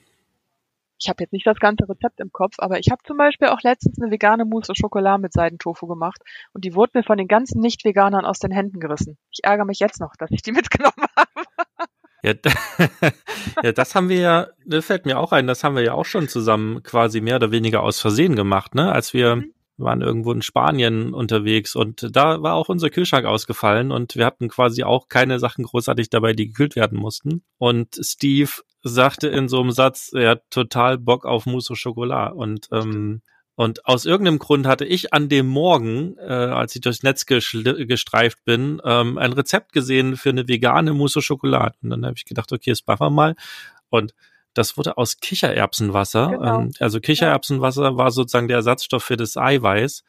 [1.00, 3.60] Ich habe jetzt nicht das ganze Rezept im Kopf, aber ich habe zum Beispiel auch
[3.62, 7.26] letztens eine vegane Mousse au Chocolat mit Seidentofu gemacht und die wurde mir von den
[7.26, 9.18] ganzen Nicht-Veganern aus den Händen gerissen.
[9.32, 11.88] Ich ärgere mich jetzt noch, dass ich die mitgenommen habe.
[12.22, 12.34] Ja,
[13.64, 16.04] ja, das haben wir ja, das fällt mir auch ein, das haben wir ja auch
[16.04, 18.92] schon zusammen quasi mehr oder weniger aus Versehen gemacht, ne?
[18.92, 23.90] Als wir mhm waren irgendwo in Spanien unterwegs und da war auch unser Kühlschrank ausgefallen
[23.90, 27.42] und wir hatten quasi auch keine Sachen großartig dabei, die gekühlt werden mussten.
[27.58, 28.50] Und Steve
[28.82, 33.22] sagte in so einem Satz, er hat total Bock auf Mousse au Chocolat und ähm,
[33.54, 38.44] und aus irgendeinem Grund hatte ich an dem Morgen, äh, als ich durchs Netz gestreift
[38.44, 41.76] bin, ähm, ein Rezept gesehen für eine vegane Mousse au Chocolat.
[41.82, 43.34] Und dann habe ich gedacht, okay, das machen wir mal.
[43.90, 44.14] Und
[44.54, 46.28] das wurde aus Kichererbsenwasser.
[46.28, 46.60] Genau.
[46.60, 50.04] Ähm, also Kichererbsenwasser war sozusagen der Ersatzstoff für das Eiweiß.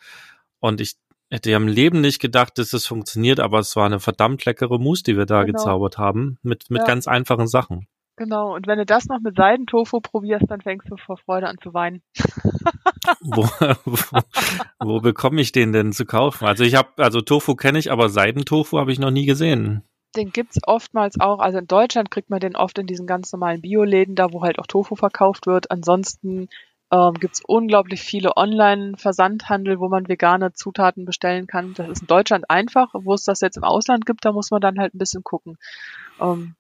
[0.60, 0.96] Und ich
[1.30, 4.80] hätte ja im Leben nicht gedacht, dass es funktioniert, aber es war eine verdammt leckere
[4.80, 5.58] Mousse, die wir da genau.
[5.58, 6.88] gezaubert haben, mit, mit ja.
[6.88, 7.88] ganz einfachen Sachen.
[8.16, 11.58] Genau, und wenn du das noch mit Seidentofu probierst, dann fängst du vor Freude an
[11.64, 12.04] zu weinen.
[13.22, 13.44] wo,
[13.86, 14.20] wo,
[14.80, 16.46] wo bekomme ich den denn zu kaufen?
[16.46, 19.84] Also ich habe, also Tofu kenne ich, aber Seidentofu habe ich noch nie gesehen
[20.16, 23.62] den gibt's oftmals auch, also in Deutschland kriegt man den oft in diesen ganz normalen
[23.62, 25.72] Bioläden, da wo halt auch Tofu verkauft wird.
[25.72, 26.50] Ansonsten
[26.92, 31.74] ähm, gibt's unglaublich viele Online-Versandhandel, wo man vegane Zutaten bestellen kann.
[31.74, 32.94] Das ist in Deutschland einfach.
[32.94, 35.58] Wo es das jetzt im Ausland gibt, da muss man dann halt ein bisschen gucken.
[36.22, 36.56] Ähm,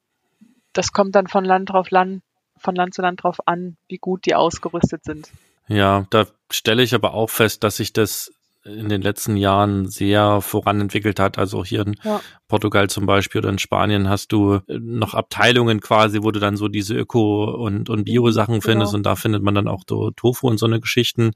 [0.74, 2.24] das kommt dann von Land drauf Land,
[2.58, 5.30] von Land zu Land drauf an, wie gut die ausgerüstet sind.
[5.68, 8.34] Ja, da stelle ich aber auch fest, dass sich das
[8.66, 11.38] in den letzten Jahren sehr voranentwickelt hat.
[11.38, 12.22] Also hier in ja.
[12.48, 16.68] Portugal zum Beispiel oder in Spanien hast du noch Abteilungen quasi, wo du dann so
[16.68, 18.98] diese Öko- und, und Bio-Sachen findest genau.
[18.98, 21.32] und da findet man dann auch so Tofu und so eine Geschichten.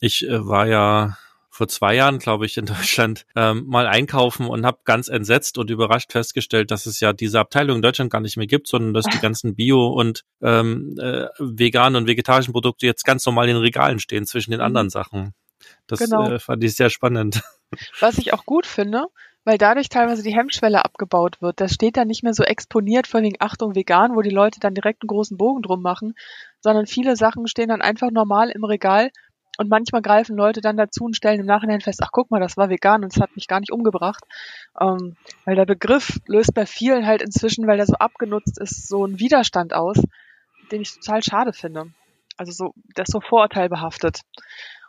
[0.00, 1.16] Ich äh, war ja
[1.56, 5.70] vor zwei Jahren, glaube ich, in Deutschland ähm, mal einkaufen und habe ganz entsetzt und
[5.70, 9.06] überrascht festgestellt, dass es ja diese Abteilung in Deutschland gar nicht mehr gibt, sondern dass
[9.06, 13.98] die ganzen Bio- und ähm, äh, veganen und vegetarischen Produkte jetzt ganz normal in Regalen
[13.98, 14.66] stehen zwischen den mhm.
[14.66, 15.32] anderen Sachen.
[15.86, 16.30] Das genau.
[16.30, 17.42] äh, fand ich sehr spannend.
[18.00, 19.06] Was ich auch gut finde,
[19.44, 21.60] weil dadurch teilweise die Hemmschwelle abgebaut wird.
[21.60, 24.74] Das steht dann nicht mehr so exponiert vor wegen Achtung vegan, wo die Leute dann
[24.74, 26.14] direkt einen großen Bogen drum machen,
[26.60, 29.10] sondern viele Sachen stehen dann einfach normal im Regal
[29.58, 32.56] und manchmal greifen Leute dann dazu und stellen im Nachhinein fest, ach guck mal, das
[32.56, 34.24] war vegan und es hat mich gar nicht umgebracht.
[34.80, 39.04] Ähm, weil der Begriff löst bei vielen halt inzwischen, weil der so abgenutzt ist, so
[39.04, 40.02] einen Widerstand aus,
[40.70, 41.92] den ich total schade finde.
[42.36, 44.20] Also so, der ist so vorurteilbehaftet.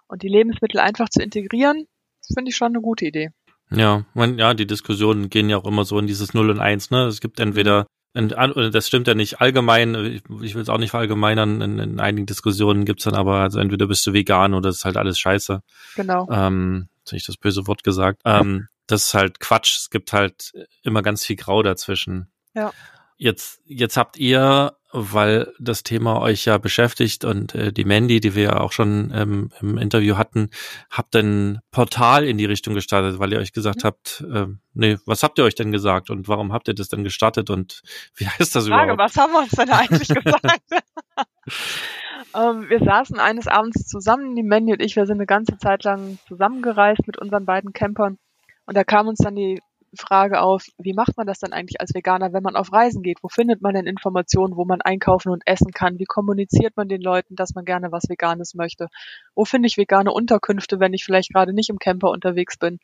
[0.07, 1.87] Und die Lebensmittel einfach zu integrieren,
[2.33, 3.31] finde ich schon eine gute Idee.
[3.69, 6.89] Ja, man, ja, die Diskussionen gehen ja auch immer so in dieses Null und Eins,
[6.89, 7.05] ne?
[7.05, 9.93] Es gibt entweder das stimmt ja nicht allgemein,
[10.41, 13.85] ich will es auch nicht verallgemeinern, in, in einigen Diskussionen gibt's dann aber, also entweder
[13.87, 15.61] bist du vegan oder ist halt alles scheiße.
[15.95, 16.27] Genau.
[16.31, 18.21] Ähm, jetzt habe ich das böse Wort gesagt.
[18.25, 22.31] Ähm, das ist halt Quatsch, es gibt halt immer ganz viel Grau dazwischen.
[22.55, 22.71] Ja.
[23.17, 28.35] Jetzt, jetzt habt ihr weil das Thema euch ja beschäftigt und äh, die Mandy, die
[28.35, 30.49] wir ja auch schon ähm, im Interview hatten,
[30.89, 33.87] habt ein Portal in die Richtung gestartet, weil ihr euch gesagt mhm.
[33.87, 37.03] habt, äh, nee, was habt ihr euch denn gesagt und warum habt ihr das denn
[37.03, 37.81] gestartet und
[38.15, 39.15] wie heißt das Frage, überhaupt?
[39.15, 40.61] Was haben wir uns denn eigentlich gesagt?
[42.35, 45.83] ähm, wir saßen eines Abends zusammen, die Mandy und ich, wir sind eine ganze Zeit
[45.83, 48.17] lang zusammengereist mit unseren beiden Campern
[48.65, 49.59] und da kam uns dann die
[49.95, 53.23] Frage auf, wie macht man das dann eigentlich als Veganer, wenn man auf Reisen geht?
[53.23, 55.99] Wo findet man denn Informationen, wo man einkaufen und essen kann?
[55.99, 58.87] Wie kommuniziert man den Leuten, dass man gerne was Veganes möchte?
[59.35, 62.79] Wo finde ich vegane Unterkünfte, wenn ich vielleicht gerade nicht im Camper unterwegs bin?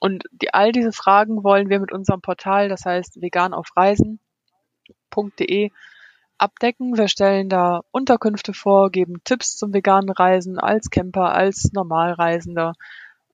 [0.00, 5.70] Und die, all diese Fragen wollen wir mit unserem Portal, das heißt vegan auf Reisen.de,
[6.38, 6.96] abdecken.
[6.96, 12.74] Wir stellen da Unterkünfte vor, geben Tipps zum veganen Reisen als Camper, als Normalreisender,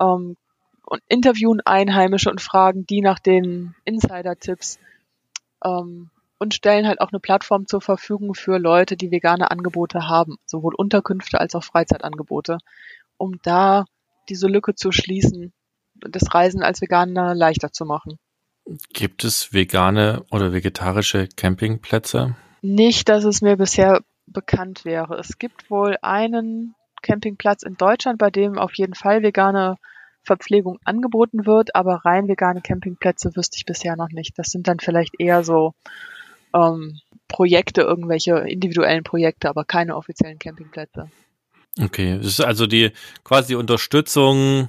[0.00, 0.36] ähm,
[0.84, 4.78] und interviewen Einheimische und fragen die nach den Insider-Tipps
[5.64, 10.38] ähm, und stellen halt auch eine Plattform zur Verfügung für Leute, die vegane Angebote haben,
[10.44, 12.58] sowohl Unterkünfte als auch Freizeitangebote,
[13.16, 13.84] um da
[14.28, 15.52] diese Lücke zu schließen,
[15.94, 18.18] das Reisen als Veganer leichter zu machen.
[18.92, 22.36] Gibt es vegane oder vegetarische Campingplätze?
[22.60, 25.16] Nicht, dass es mir bisher bekannt wäre.
[25.18, 29.76] Es gibt wohl einen Campingplatz in Deutschland, bei dem auf jeden Fall vegane
[30.22, 34.38] Verpflegung angeboten wird, aber rein vegane Campingplätze wüsste ich bisher noch nicht.
[34.38, 35.74] Das sind dann vielleicht eher so
[36.54, 41.10] ähm, Projekte, irgendwelche individuellen Projekte, aber keine offiziellen Campingplätze.
[41.80, 42.92] Okay, das ist also die
[43.24, 44.68] quasi Unterstützung.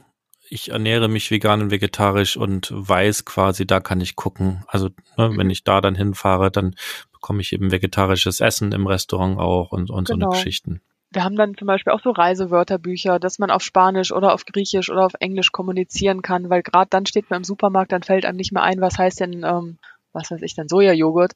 [0.49, 4.63] Ich ernähre mich vegan und vegetarisch und weiß quasi, da kann ich gucken.
[4.67, 5.37] Also ne, mhm.
[5.37, 6.75] wenn ich da dann hinfahre, dann
[7.11, 10.05] bekomme ich eben vegetarisches Essen im Restaurant auch und, und genau.
[10.07, 10.31] so eine genau.
[10.31, 10.81] Geschichten
[11.13, 14.89] wir haben dann zum Beispiel auch so Reisewörterbücher, dass man auf Spanisch oder auf Griechisch
[14.89, 18.37] oder auf Englisch kommunizieren kann, weil gerade dann steht man im Supermarkt, dann fällt einem
[18.37, 19.77] nicht mehr ein, was heißt denn, ähm,
[20.11, 21.33] was weiß ich denn, Sojajoghurt.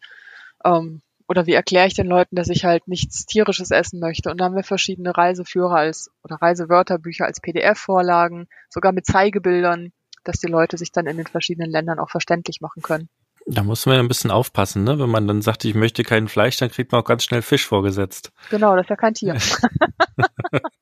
[0.65, 4.31] Ähm, oder wie erkläre ich den Leuten, dass ich halt nichts tierisches essen möchte?
[4.31, 9.91] Und da haben wir verschiedene Reiseführer als oder Reisewörterbücher als PDF-Vorlagen, sogar mit Zeigebildern,
[10.23, 13.09] dass die Leute sich dann in den verschiedenen Ländern auch verständlich machen können.
[13.49, 14.99] Da muss man ja ein bisschen aufpassen, ne?
[14.99, 17.65] Wenn man dann sagt, ich möchte kein Fleisch, dann kriegt man auch ganz schnell Fisch
[17.65, 18.31] vorgesetzt.
[18.49, 19.38] Genau, das ist ja kein Tier.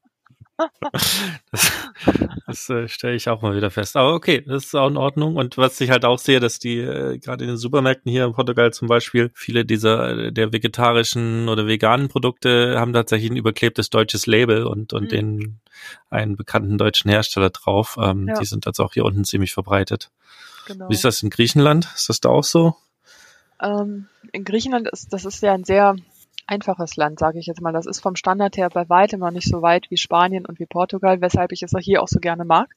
[1.52, 1.72] das,
[2.48, 3.98] das äh, stelle ich auch mal wieder fest.
[3.98, 5.36] Aber okay, das ist auch in Ordnung.
[5.36, 8.34] Und was ich halt auch sehe, dass die äh, gerade in den Supermärkten hier in
[8.34, 13.90] Portugal zum Beispiel viele dieser äh, der vegetarischen oder veganen Produkte haben tatsächlich ein überklebtes
[13.90, 15.10] deutsches Label und und mhm.
[15.10, 15.60] den
[16.10, 17.98] einen bekannten deutschen Hersteller drauf.
[18.02, 18.40] Ähm, ja.
[18.40, 20.12] Die sind also auch hier unten ziemlich verbreitet.
[20.66, 20.90] Genau.
[20.90, 21.88] Wie ist das in Griechenland?
[21.96, 22.76] Ist das da auch so?
[23.62, 25.96] Ähm, in Griechenland ist das ist ja ein sehr
[26.48, 27.74] einfaches Land, sage ich jetzt mal.
[27.74, 30.66] Das ist vom Standard her bei weitem noch nicht so weit wie Spanien und wie
[30.66, 32.70] Portugal, weshalb ich es auch hier auch so gerne mag.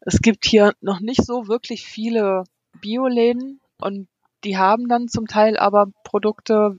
[0.00, 2.44] Es gibt hier noch nicht so wirklich viele
[2.80, 4.08] Bioläden und
[4.44, 6.76] die haben dann zum Teil aber Produkte,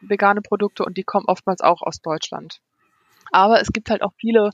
[0.00, 2.60] vegane Produkte und die kommen oftmals auch aus Deutschland.
[3.32, 4.50] Aber es gibt halt auch viele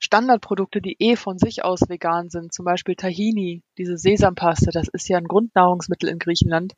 [0.00, 5.08] Standardprodukte, die eh von sich aus vegan sind, zum Beispiel Tahini, diese Sesampaste, das ist
[5.08, 6.74] ja ein Grundnahrungsmittel in Griechenland.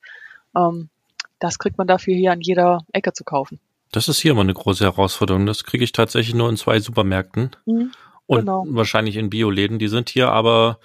[0.57, 0.91] Ähm,
[1.39, 3.61] das kriegt man dafür hier an jeder Ecke zu kaufen.
[3.93, 5.47] Das ist hier immer eine große Herausforderung.
[5.47, 7.93] Das kriege ich tatsächlich nur in zwei Supermärkten mhm,
[8.27, 8.65] und genau.
[8.69, 9.79] wahrscheinlich in Bioläden.
[9.79, 10.81] Die sind hier aber,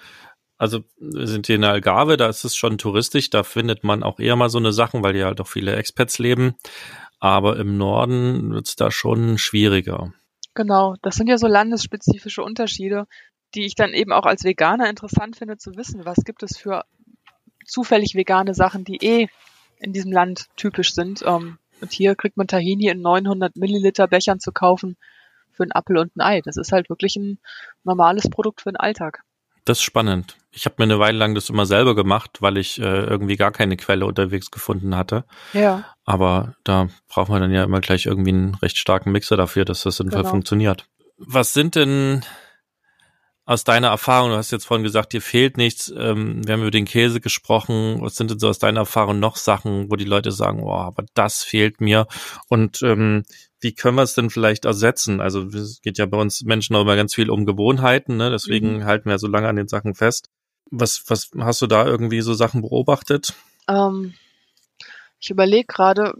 [0.58, 4.04] also wir sind hier in der Algarve, da ist es schon touristisch, da findet man
[4.04, 6.54] auch eher mal so eine Sachen, weil hier halt auch viele Expats leben.
[7.18, 10.12] Aber im Norden wird es da schon schwieriger.
[10.58, 13.06] Genau, das sind ja so landesspezifische Unterschiede.
[13.54, 16.84] die ich dann eben auch als Veganer interessant finde zu wissen, was gibt es für
[17.64, 19.28] zufällig vegane Sachen, die eh
[19.78, 21.22] in diesem Land typisch sind.
[21.24, 24.96] Ähm, und hier kriegt man Tahini in 900 Milliliter Bechern zu kaufen
[25.52, 26.40] für einen Apfel und ein Ei.
[26.40, 27.38] Das ist halt wirklich ein
[27.84, 29.22] normales Produkt für den Alltag.
[29.68, 30.38] Das ist spannend.
[30.50, 33.52] Ich habe mir eine Weile lang das immer selber gemacht, weil ich äh, irgendwie gar
[33.52, 35.26] keine Quelle unterwegs gefunden hatte.
[35.52, 35.84] Ja.
[36.06, 39.82] Aber da braucht man dann ja immer gleich irgendwie einen recht starken Mixer dafür, dass
[39.82, 40.30] das sinnvoll genau.
[40.30, 40.86] funktioniert.
[41.18, 42.24] Was sind denn
[43.44, 46.70] aus deiner Erfahrung, du hast jetzt vorhin gesagt, dir fehlt nichts, ähm, wir haben über
[46.70, 50.32] den Käse gesprochen, was sind denn so aus deiner Erfahrung noch Sachen, wo die Leute
[50.32, 52.06] sagen, oh, aber das fehlt mir
[52.48, 53.24] und ähm,
[53.60, 55.20] wie können wir es denn vielleicht ersetzen?
[55.20, 58.30] Also es geht ja bei uns Menschen auch immer ganz viel um Gewohnheiten, ne?
[58.30, 58.84] deswegen mhm.
[58.84, 60.30] halten wir so lange an den Sachen fest.
[60.70, 63.34] Was, was hast du da irgendwie so Sachen beobachtet?
[63.68, 64.14] Ähm,
[65.18, 66.12] ich überlege gerade,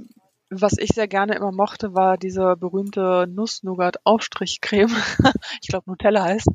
[0.51, 4.97] was ich sehr gerne immer mochte, war diese berühmte Nuss-Nougat-Aufstrichcreme.
[5.61, 6.49] ich glaube, Nutella heißt.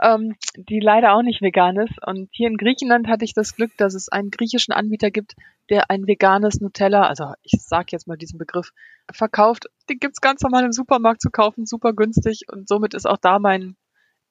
[0.00, 1.94] Ähm, die leider auch nicht vegan ist.
[2.06, 5.34] Und hier in Griechenland hatte ich das Glück, dass es einen griechischen Anbieter gibt,
[5.70, 8.70] der ein veganes Nutella, also ich sage jetzt mal diesen Begriff,
[9.10, 9.66] verkauft.
[9.88, 12.44] Den gibt's ganz normal im Supermarkt zu kaufen, super günstig.
[12.50, 13.76] Und somit ist auch da mein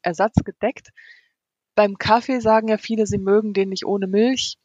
[0.02, 0.92] Ersatz gedeckt.
[1.76, 4.58] Beim Kaffee sagen ja viele, sie mögen den nicht ohne Milch.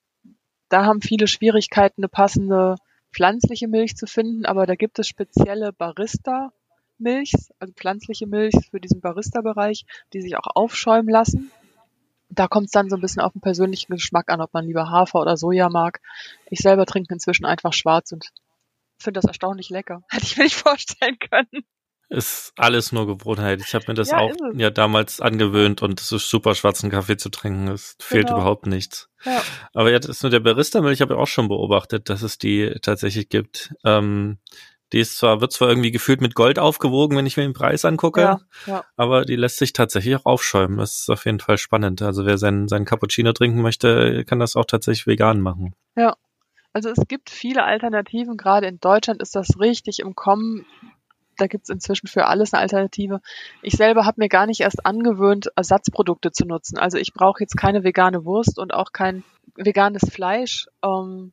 [0.69, 2.77] Da haben viele Schwierigkeiten, eine passende
[3.13, 9.01] pflanzliche Milch zu finden, aber da gibt es spezielle Barista-Milch, also pflanzliche Milch für diesen
[9.01, 11.51] Barista-Bereich, die sich auch aufschäumen lassen.
[12.29, 14.91] Da kommt es dann so ein bisschen auf den persönlichen Geschmack an, ob man lieber
[14.91, 16.01] Hafer oder Soja mag.
[16.49, 18.31] Ich selber trinke inzwischen einfach schwarz und
[18.99, 20.05] finde das erstaunlich lecker.
[20.09, 21.65] Hätte ich mir nicht vorstellen können.
[22.11, 23.61] Ist alles nur Gewohnheit.
[23.65, 27.17] Ich habe mir das ja, auch ja damals angewöhnt und es ist super, schwarzen Kaffee
[27.17, 27.69] zu trinken.
[27.69, 28.39] Es fehlt genau.
[28.39, 29.09] überhaupt nichts.
[29.25, 29.41] Ja.
[29.75, 33.29] Aber jetzt ist nur der Barista-Milch, habe ich auch schon beobachtet, dass es die tatsächlich
[33.29, 33.73] gibt.
[33.85, 34.39] Ähm,
[34.93, 37.85] die ist zwar, wird zwar irgendwie gefühlt mit Gold aufgewogen, wenn ich mir den Preis
[37.85, 38.85] angucke, ja, ja.
[38.97, 40.79] aber die lässt sich tatsächlich auch aufschäumen.
[40.79, 42.03] Das ist auf jeden Fall spannend.
[42.03, 45.75] Also wer seinen, seinen Cappuccino trinken möchte, kann das auch tatsächlich vegan machen.
[45.97, 46.17] Ja.
[46.73, 48.37] Also es gibt viele Alternativen.
[48.37, 50.67] Gerade in Deutschland ist das richtig im Kommen
[51.41, 53.21] da gibt es inzwischen für alles eine Alternative.
[53.63, 56.79] Ich selber habe mir gar nicht erst angewöhnt, Ersatzprodukte zu nutzen.
[56.79, 59.25] Also ich brauche jetzt keine vegane Wurst und auch kein
[59.57, 60.67] veganes Fleisch.
[60.85, 61.33] Ähm,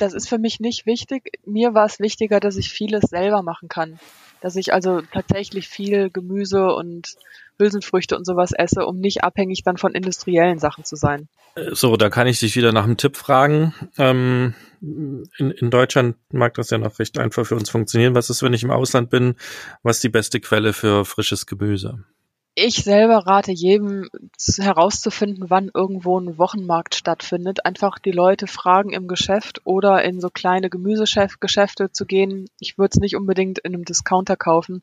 [0.00, 1.38] das ist für mich nicht wichtig.
[1.44, 3.98] Mir war es wichtiger, dass ich vieles selber machen kann.
[4.40, 7.16] Dass ich also tatsächlich viel Gemüse und
[7.58, 11.28] Hülsenfrüchte und sowas esse, um nicht abhängig dann von industriellen Sachen zu sein.
[11.72, 13.74] So, da kann ich dich wieder nach einem Tipp fragen.
[13.98, 18.14] Ähm, in, in Deutschland mag das ja noch recht einfach für uns funktionieren.
[18.14, 19.34] Was ist, wenn ich im Ausland bin?
[19.82, 22.04] Was ist die beste Quelle für frisches Gemüse?
[22.54, 24.08] Ich selber rate jedem
[24.58, 27.64] herauszufinden, wann irgendwo ein Wochenmarkt stattfindet.
[27.64, 32.48] Einfach die Leute fragen im Geschäft oder in so kleine Gemüsegeschäfte zu gehen.
[32.58, 34.82] Ich würde es nicht unbedingt in einem Discounter kaufen.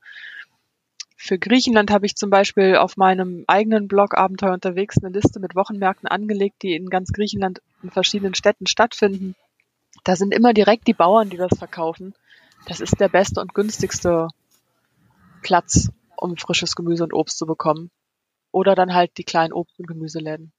[1.18, 5.56] Für Griechenland habe ich zum Beispiel auf meinem eigenen Blog Abenteuer unterwegs eine Liste mit
[5.56, 9.36] Wochenmärkten angelegt, die in ganz Griechenland in verschiedenen Städten stattfinden.
[10.04, 12.14] Da sind immer direkt die Bauern, die das verkaufen.
[12.66, 14.30] Das ist der beste und günstigste
[15.42, 17.92] Platz, um frisches Gemüse und Obst zu bekommen.
[18.52, 20.52] Oder dann halt die kleinen Obst- und Gemüseläden.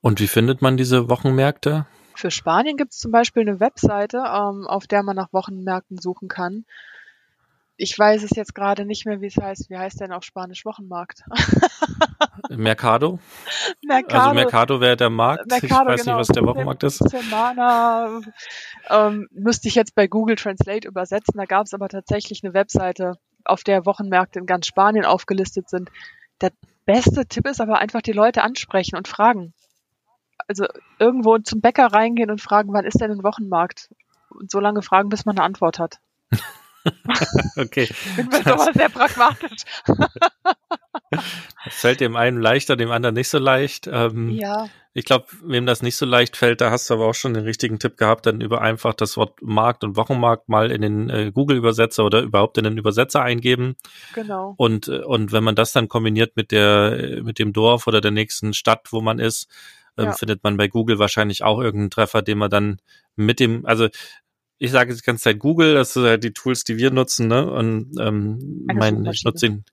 [0.00, 1.86] Und wie findet man diese Wochenmärkte?
[2.14, 6.28] Für Spanien gibt es zum Beispiel eine Webseite, ähm, auf der man nach Wochenmärkten suchen
[6.28, 6.64] kann
[7.78, 9.68] ich weiß es jetzt gerade nicht mehr, wie es heißt.
[9.70, 11.22] Wie heißt denn auf Spanisch Wochenmarkt?
[12.50, 13.18] Mercado?
[13.84, 14.22] Mercado.
[14.22, 15.46] Also Mercado wäre der Markt.
[15.50, 16.18] Mercado, ich weiß genau.
[16.18, 16.98] nicht, was der Wochenmarkt ist.
[16.98, 18.20] Semana
[18.88, 21.34] ähm, müsste ich jetzt bei Google Translate übersetzen.
[21.36, 23.14] Da gab es aber tatsächlich eine Webseite,
[23.46, 25.90] auf der Wochenmärkte in ganz Spanien aufgelistet sind.
[26.40, 26.52] Der
[26.84, 29.54] beste Tipp ist aber einfach die Leute ansprechen und fragen.
[30.48, 30.66] Also
[30.98, 33.90] irgendwo zum Bäcker reingehen und fragen, wann ist denn ein Wochenmarkt?
[34.30, 35.98] Und so lange fragen, bis man eine Antwort hat.
[37.56, 37.88] okay.
[38.16, 39.64] Bin mir doch mal sehr pragmatisch.
[41.10, 43.88] das fällt dem einen leichter, dem anderen nicht so leicht.
[43.90, 44.68] Ähm, ja.
[44.92, 47.44] Ich glaube, wem das nicht so leicht fällt, da hast du aber auch schon den
[47.44, 51.32] richtigen Tipp gehabt, dann über einfach das Wort Markt und Wochenmarkt mal in den äh,
[51.32, 53.76] Google-Übersetzer oder überhaupt in den Übersetzer eingeben.
[54.14, 54.54] Genau.
[54.56, 58.10] Und, äh, und wenn man das dann kombiniert mit der, mit dem Dorf oder der
[58.10, 59.48] nächsten Stadt, wo man ist,
[59.98, 60.12] ähm, ja.
[60.12, 62.80] findet man bei Google wahrscheinlich auch irgendeinen Treffer, den man dann
[63.16, 63.88] mit dem, also
[64.58, 67.50] ich sage die ganze Zeit Google, das sind halt die Tools, die wir nutzen, ne?
[67.50, 69.64] Und ähm, mein, ich nutze den,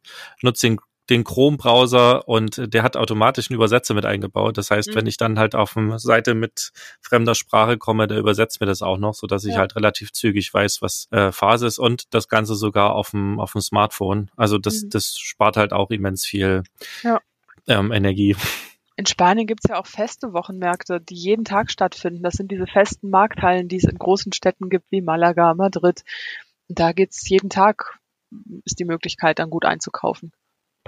[0.42, 4.58] nutze den, den Chrome-Browser und der hat automatisch einen Übersetzer mit eingebaut.
[4.58, 4.96] Das heißt, mhm.
[4.96, 8.82] wenn ich dann halt auf eine Seite mit fremder Sprache komme, der übersetzt mir das
[8.82, 9.60] auch noch, so dass ich ja.
[9.60, 13.52] halt relativ zügig weiß, was äh, Phase ist und das Ganze sogar auf dem auf
[13.52, 14.32] dem Smartphone.
[14.38, 14.90] Also das mhm.
[14.92, 16.64] das spart halt auch immens viel
[17.04, 17.20] ja.
[17.68, 18.36] ähm, Energie.
[18.96, 22.22] In Spanien gibt es ja auch feste Wochenmärkte, die jeden Tag stattfinden.
[22.22, 26.04] Das sind diese festen Markthallen, die es in großen Städten gibt, wie Malaga, Madrid.
[26.70, 28.00] Und da geht's jeden Tag,
[28.66, 30.32] ist die Möglichkeit, dann gut einzukaufen.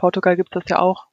[0.05, 1.07] Portugal gibt es das ja auch.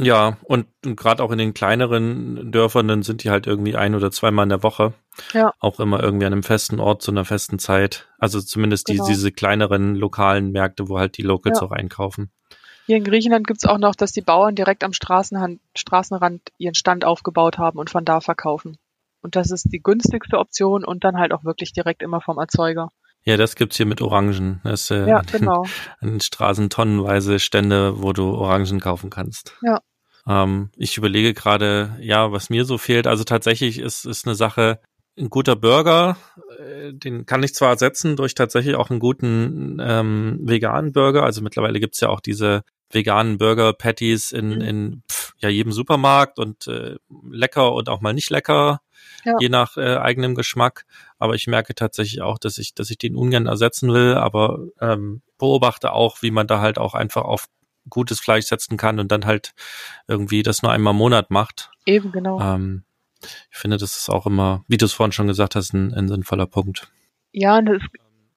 [0.00, 3.94] Ja, und, und gerade auch in den kleineren Dörfern, dann sind die halt irgendwie ein
[3.94, 4.92] oder zweimal in der Woche.
[5.32, 5.52] Ja.
[5.60, 8.08] Auch immer irgendwie an einem festen Ort zu einer festen Zeit.
[8.18, 9.04] Also zumindest Genau.
[9.04, 11.66] die, diese kleineren lokalen Märkte, wo halt die Locals Ja.
[11.66, 12.32] auch einkaufen.
[12.86, 17.04] Hier in Griechenland gibt's auch noch, dass die Bauern direkt am Straßenrand, Straßenrand ihren Stand
[17.04, 18.78] aufgebaut haben und von da verkaufen.
[19.22, 22.90] Und das ist die günstigste Option und dann halt auch wirklich direkt immer vom Erzeuger.
[23.24, 24.60] Ja, das gibt's hier mit Orangen.
[24.64, 25.64] Das, äh, Ja, genau.
[26.00, 29.54] an den Straßen tonnenweise Stände, wo du Orangen kaufen kannst.
[29.62, 29.80] Ja.
[30.26, 33.06] Ähm, ich überlege gerade, ja, was mir so fehlt.
[33.06, 34.80] Also tatsächlich ist, ist eine Sache,
[35.18, 36.16] ein guter Burger,
[36.58, 41.24] äh, den kann ich zwar ersetzen durch tatsächlich auch einen guten ähm, veganen Burger.
[41.24, 44.60] Also mittlerweile gibt's ja auch diese veganen Burger Patties in, Mhm.
[44.60, 46.96] in pf, ja jedem Supermarkt und äh,
[47.30, 48.80] lecker und auch mal nicht lecker,
[49.24, 49.34] Ja.
[49.40, 50.84] je nach äh, eigenem Geschmack.
[51.18, 55.22] Aber ich merke tatsächlich auch, dass ich, dass ich den ungern ersetzen will, aber ähm,
[55.38, 57.46] beobachte auch, wie man da halt auch einfach auf
[57.88, 59.54] gutes Fleisch setzen kann und dann halt
[60.06, 61.70] irgendwie das nur einmal im Monat macht.
[61.86, 62.40] Eben, genau.
[62.40, 62.84] Ähm,
[63.50, 66.08] ich finde, das ist auch immer, wie du es vorhin schon gesagt hast, ein, ein
[66.08, 66.90] sinnvoller Punkt.
[67.32, 67.82] Ja, und es,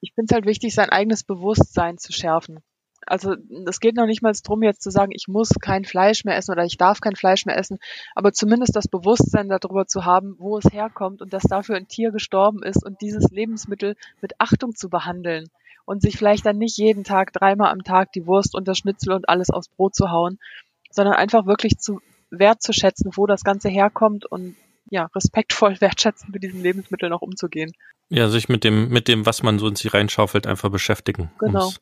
[0.00, 2.60] ich finde es halt wichtig, sein eigenes Bewusstsein zu schärfen.
[3.06, 3.34] Also
[3.66, 6.52] es geht noch nicht mal drum, jetzt zu sagen, ich muss kein Fleisch mehr essen
[6.52, 7.78] oder ich darf kein Fleisch mehr essen,
[8.14, 12.12] aber zumindest das Bewusstsein darüber zu haben, wo es herkommt und dass dafür ein Tier
[12.12, 15.48] gestorben ist und dieses Lebensmittel mit Achtung zu behandeln
[15.84, 19.12] und sich vielleicht dann nicht jeden Tag dreimal am Tag die Wurst und das Schnitzel
[19.12, 20.38] und alles aufs Brot zu hauen,
[20.90, 24.56] sondern einfach wirklich zu wertzuschätzen, wo das Ganze herkommt und
[24.90, 27.72] ja, respektvoll wertschätzend mit diesen Lebensmitteln auch umzugehen.
[28.08, 31.30] Ja, sich mit dem, mit dem, was man so in sich reinschaufelt, einfach beschäftigen.
[31.38, 31.66] Genau.
[31.66, 31.80] um's,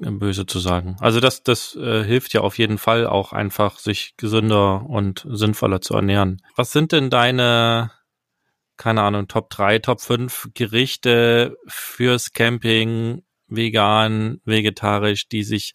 [0.00, 0.96] böse zu sagen.
[1.00, 5.80] Also das, das äh, hilft ja auf jeden Fall auch einfach, sich gesünder und sinnvoller
[5.80, 6.42] zu ernähren.
[6.56, 7.90] Was sind denn deine,
[8.76, 15.74] keine Ahnung, Top 3, Top 5 Gerichte fürs Camping, vegan, vegetarisch, die sich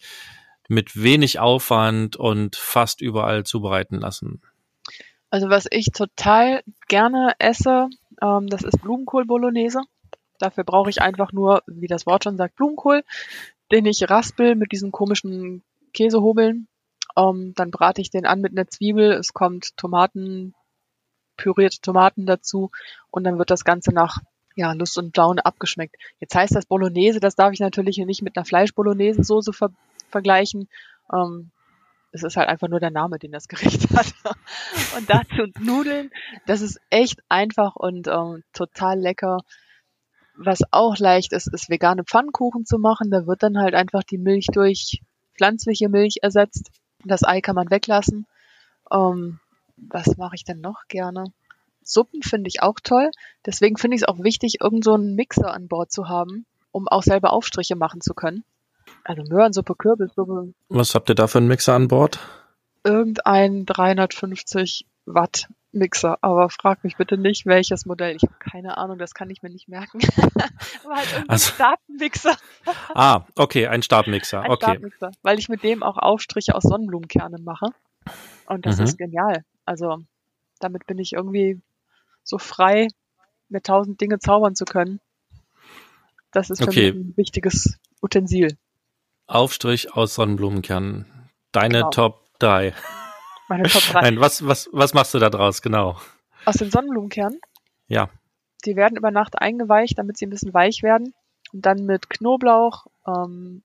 [0.68, 4.40] mit wenig Aufwand und fast überall zubereiten lassen?
[5.30, 7.88] Also was ich total gerne esse,
[8.22, 9.82] ähm, das ist Blumenkohl Bolognese.
[10.38, 13.02] Dafür brauche ich einfach nur, wie das Wort schon sagt, Blumenkohl,
[13.72, 16.68] den ich raspel mit diesen komischen Käsehobeln.
[17.16, 19.12] Ähm, dann brate ich den an mit einer Zwiebel.
[19.12, 20.54] Es kommt Tomaten,
[21.36, 22.70] pürierte Tomaten dazu
[23.10, 24.18] und dann wird das Ganze nach
[24.56, 25.96] ja, Lust und Laune abgeschmeckt.
[26.20, 29.70] Jetzt heißt das Bolognese, das darf ich natürlich nicht mit einer Fleisch-Bolognese-Soße ver
[30.10, 30.68] vergleichen.
[31.12, 31.50] Ähm,
[32.12, 34.14] es ist halt einfach nur der Name, den das Gericht hat.
[34.96, 36.10] und dazu Nudeln,
[36.46, 39.40] das ist echt einfach und ähm, total lecker.
[40.36, 43.10] Was auch leicht ist, ist vegane Pfannkuchen zu machen.
[43.10, 45.00] Da wird dann halt einfach die Milch durch
[45.36, 46.70] pflanzliche Milch ersetzt.
[47.04, 48.26] Das Ei kann man weglassen.
[48.90, 49.38] Ähm,
[49.76, 51.24] was mache ich denn noch gerne?
[51.82, 53.10] Suppen finde ich auch toll.
[53.44, 56.88] Deswegen finde ich es auch wichtig, irgend so einen Mixer an Bord zu haben, um
[56.88, 58.42] auch selber Aufstriche machen zu können.
[59.04, 62.18] Also Möhrensuppe, Kürbissuppe, Was habt ihr da für einen Mixer an Bord?
[62.86, 68.16] irgendein 350 Watt Mixer, aber frag mich bitte nicht, welches Modell.
[68.16, 69.98] Ich habe keine Ahnung, das kann ich mir nicht merken.
[70.84, 72.36] aber halt irgendein Also- Stabmixer.
[72.94, 74.42] Ah, okay, ein Stabmixer.
[74.42, 74.70] Ein Okay.
[74.72, 77.66] Stabmixer, weil ich mit dem auch Aufstriche aus Sonnenblumenkernen mache.
[78.46, 78.84] Und das Mhm.
[78.84, 79.44] ist genial.
[79.64, 79.98] Also
[80.60, 81.60] damit bin ich irgendwie
[82.22, 82.88] so frei,
[83.48, 85.00] mir tausend Dinge zaubern zu können.
[86.30, 86.92] Das ist für Okay.
[86.92, 88.56] mich ein wichtiges Utensil.
[89.26, 91.06] Aufstrich aus Sonnenblumenkernen.
[91.52, 91.90] Deine Genau.
[91.90, 92.74] Top 3.
[93.48, 94.00] Meine Top 3.
[94.02, 95.96] Nein, was, was, was machst du da draus, genau?
[96.44, 97.40] Aus den Sonnenblumenkernen.
[97.88, 98.08] Ja.
[98.64, 101.14] Die werden über Nacht eingeweicht, damit sie ein bisschen weich werden.
[101.52, 103.62] Und dann mit Knoblauch, ähm,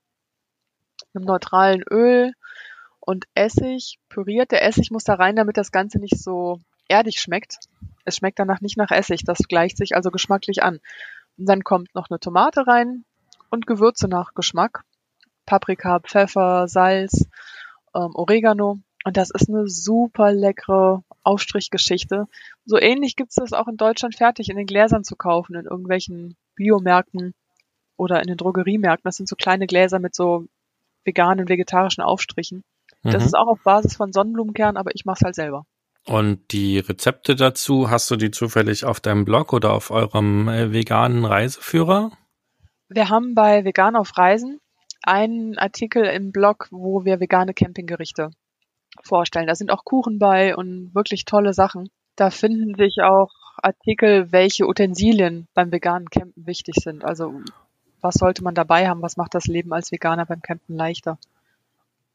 [1.14, 2.32] einem neutralen Öl
[3.00, 4.52] und Essig püriert.
[4.52, 7.56] Der Essig muss da rein, damit das Ganze nicht so erdig schmeckt.
[8.04, 9.24] Es schmeckt danach nicht nach Essig.
[9.24, 10.80] Das gleicht sich also geschmacklich an.
[11.38, 13.04] Und dann kommt noch eine Tomate rein
[13.48, 14.84] und Gewürze nach Geschmack.
[15.46, 17.26] Paprika, Pfeffer, Salz,
[17.94, 18.78] ähm, Oregano.
[19.04, 22.26] Und das ist eine super leckere Aufstrichgeschichte.
[22.64, 26.36] So ähnlich gibt's das auch in Deutschland fertig in den Gläsern zu kaufen, in irgendwelchen
[26.54, 27.34] Biomärkten
[27.96, 29.08] oder in den Drogeriemärkten.
[29.08, 30.46] Das sind so kleine Gläser mit so
[31.04, 32.62] veganen, vegetarischen Aufstrichen.
[33.02, 33.26] Das Mhm.
[33.26, 35.64] ist auch auf Basis von Sonnenblumenkern, aber ich mache es halt selber.
[36.06, 40.72] Und die Rezepte dazu, hast du die zufällig auf deinem Blog oder auf eurem äh,
[40.72, 42.10] veganen Reiseführer?
[42.88, 44.60] Wir haben bei Vegan auf Reisen
[45.02, 48.30] einen Artikel im Blog, wo wir vegane Campinggerichte
[49.02, 49.46] vorstellen.
[49.46, 51.90] Da sind auch Kuchen bei und wirklich tolle Sachen.
[52.16, 53.30] Da finden sich auch
[53.62, 57.04] Artikel, welche Utensilien beim veganen Campen wichtig sind.
[57.04, 57.40] Also
[58.00, 59.02] was sollte man dabei haben?
[59.02, 61.18] Was macht das Leben als Veganer beim Campen leichter?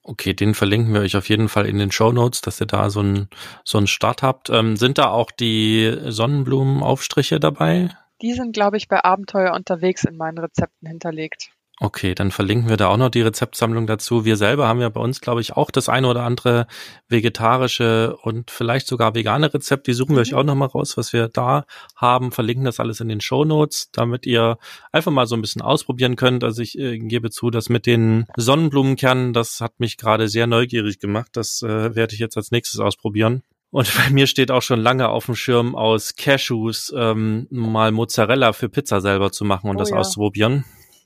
[0.04, 2.92] Okay, den verlinken wir euch auf jeden Fall in den Show Notes, dass ihr da
[2.92, 3.28] so einen
[3.64, 4.52] so einen Start habt.
[4.52, 7.90] Ähm, sind da auch die Sonnenblumenaufstriche dabei?
[8.22, 11.50] Die sind, glaube ich, bei Abenteuer unterwegs in meinen Rezepten hinterlegt.
[11.82, 14.24] Okay, dann verlinken wir da auch noch die Rezeptsammlung dazu.
[14.24, 16.68] Wir selber haben ja bei uns, glaube ich, auch das eine oder andere
[17.10, 19.88] vegetarische und vielleicht sogar vegane Rezept.
[19.88, 20.38] Die suchen wir euch mhm.
[20.38, 21.66] auch nochmal raus, was wir da
[21.98, 22.32] haben.
[22.32, 24.58] Verlinken das alles in den Show Notes, damit ihr
[24.94, 26.46] einfach mal so ein bisschen ausprobieren könnt.
[26.46, 31.00] Also ich äh, gebe zu, dass mit den Sonnenblumenkernen, das hat mich gerade sehr neugierig
[31.00, 31.32] gemacht.
[31.34, 33.44] Das äh, werde ich jetzt als nächstes ausprobieren.
[33.70, 38.54] Und bei mir steht auch schon lange auf dem Schirm aus Cashews ähm, mal Mozzarella
[38.54, 39.98] für Pizza selber zu machen und oh, das ja.
[39.98, 40.64] auszuprobieren.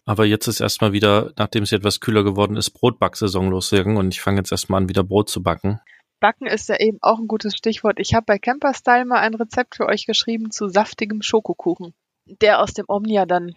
[0.10, 4.22] Aber jetzt ist erstmal wieder, nachdem es etwas kühler geworden ist, Brotbacksaison losgegangen und ich
[4.22, 5.80] fange jetzt erstmal an, wieder Brot zu backen.
[6.20, 8.00] Backen ist ja eben auch ein gutes Stichwort.
[8.00, 11.94] Ich habe bei Camperstyle mal ein Rezept für euch geschrieben zu saftigem Schokokuchen,
[12.26, 13.54] der aus dem Omnia dann,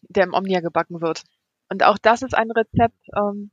[0.00, 1.22] der im Omnia gebacken wird.
[1.70, 3.52] Und auch das ist ein Rezept, ähm,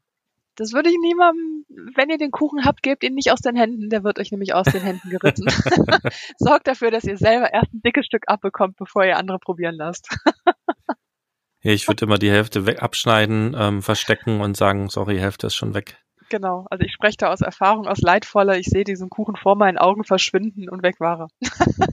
[0.55, 3.91] das würde ich niemandem, wenn ihr den Kuchen habt, gebt ihn nicht aus den Händen,
[3.91, 5.45] der wird euch nämlich aus den Händen gerissen.
[6.39, 10.09] Sorgt dafür, dass ihr selber erst ein dickes Stück abbekommt, bevor ihr andere probieren lasst.
[11.61, 15.47] Ja, ich würde immer die Hälfte weg abschneiden, ähm, verstecken und sagen, sorry, die Hälfte
[15.47, 15.97] ist schon weg.
[16.29, 19.77] Genau, also ich spreche da aus Erfahrung, aus leidvoller, ich sehe diesen Kuchen vor meinen
[19.77, 21.27] Augen verschwinden und weg war er.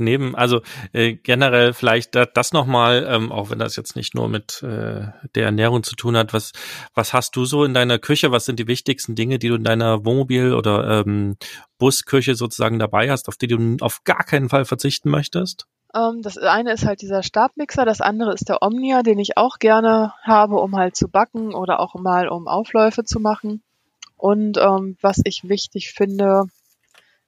[0.00, 0.60] Neben, also
[0.92, 5.08] äh, generell vielleicht da, das nochmal, ähm, auch wenn das jetzt nicht nur mit äh,
[5.34, 6.52] der Ernährung zu tun hat, was,
[6.94, 8.30] was hast du so in deiner Küche?
[8.30, 11.36] Was sind die wichtigsten Dinge, die du in deiner Wohnmobil- oder ähm,
[11.78, 15.66] Busküche sozusagen dabei hast, auf die du auf gar keinen Fall verzichten möchtest?
[15.94, 19.58] Ähm, das eine ist halt dieser Stabmixer, das andere ist der Omnia, den ich auch
[19.58, 23.62] gerne habe, um halt zu backen oder auch mal um Aufläufe zu machen.
[24.16, 26.44] Und ähm, was ich wichtig finde,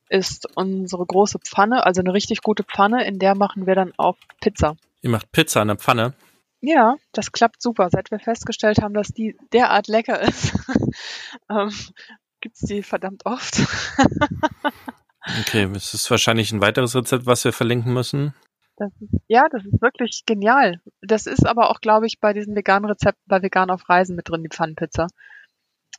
[0.08, 4.16] ist unsere große Pfanne, also eine richtig gute Pfanne, in der machen wir dann auch
[4.40, 4.76] Pizza.
[5.02, 6.14] Ihr macht Pizza in der Pfanne?
[6.60, 7.88] Ja, das klappt super.
[7.90, 10.52] Seit wir festgestellt haben, dass die derart lecker ist,
[11.48, 11.70] ähm,
[12.40, 13.60] gibt's die verdammt oft.
[15.40, 18.34] okay, es ist wahrscheinlich ein weiteres Rezept, was wir verlinken müssen.
[18.80, 20.80] Das ist, ja, das ist wirklich genial.
[21.02, 24.30] Das ist aber auch, glaube ich, bei diesen veganen Rezepten bei Vegan auf Reisen mit
[24.30, 25.08] drin, die Pfannenpizza.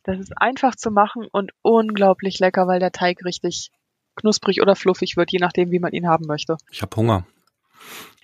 [0.02, 3.70] Das ist einfach zu machen und unglaublich lecker, weil der Teig richtig
[4.16, 6.56] knusprig oder fluffig wird, je nachdem, wie man ihn haben möchte.
[6.72, 7.24] Ich habe Hunger.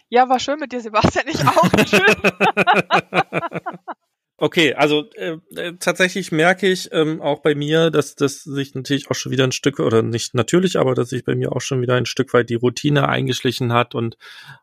[0.09, 1.29] Ja, war schön mit dir, Sebastian.
[1.29, 1.63] Ich auch.
[4.41, 9.11] Okay, also äh, äh, tatsächlich merke ich ähm, auch bei mir, dass das sich natürlich
[9.11, 11.83] auch schon wieder ein Stück, oder nicht natürlich, aber dass sich bei mir auch schon
[11.83, 14.17] wieder ein Stück weit die Routine eingeschlichen hat und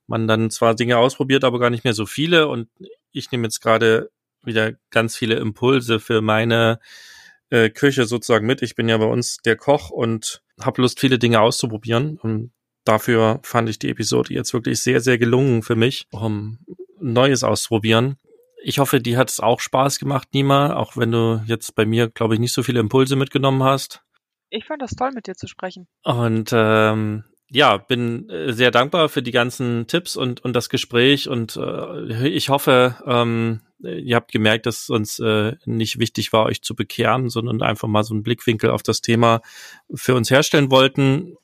[0.07, 2.47] man dann zwar Dinge ausprobiert, aber gar nicht mehr so viele.
[2.47, 2.69] Und
[3.11, 4.11] ich nehme jetzt gerade
[4.45, 6.79] wieder ganz viele Impulse für meine
[7.49, 8.61] äh, Küche sozusagen mit.
[8.61, 12.17] Ich bin ja bei uns der Koch und habe Lust, viele Dinge auszuprobieren.
[12.21, 12.53] Und
[12.85, 16.59] dafür fand ich die Episode jetzt wirklich sehr, sehr gelungen für mich, um
[16.97, 18.15] Neues auszuprobieren
[18.65, 22.09] ich hoffe, die hat es auch Spaß gemacht, Nima, auch wenn du jetzt bei mir,
[22.09, 24.01] glaube ich, nicht so viele Impulse mitgenommen hast.
[24.49, 25.87] Ich fand das toll, mit dir zu sprechen.
[26.03, 31.29] Und ähm, ja, bin äh, sehr dankbar für die ganzen Tipps und, und das Gespräch
[31.29, 36.63] und äh, ich hoffe, ähm, ihr habt gemerkt, dass uns äh, nicht wichtig war, euch
[36.63, 39.41] zu bekehren, sondern einfach mal so einen Blickwinkel auf das Thema
[39.93, 41.35] für uns herstellen wollten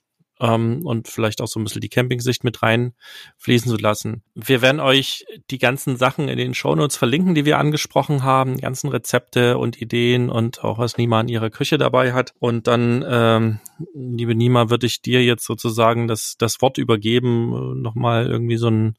[0.41, 4.23] ähm, und vielleicht auch so ein bisschen die Campingsicht mit reinfließen zu lassen.
[4.35, 8.63] Wir werden euch die ganzen Sachen in den Shownotes verlinken, die wir angesprochen haben, die
[8.63, 12.33] ganzen Rezepte und Ideen und auch was Nima in ihrer Küche dabei hat.
[12.39, 13.59] Und dann, ähm,
[13.93, 18.97] liebe Nima, würde ich dir jetzt sozusagen das, das Wort übergeben, nochmal irgendwie so ein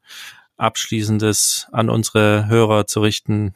[0.56, 3.54] abschließendes an unsere Hörer zu richten.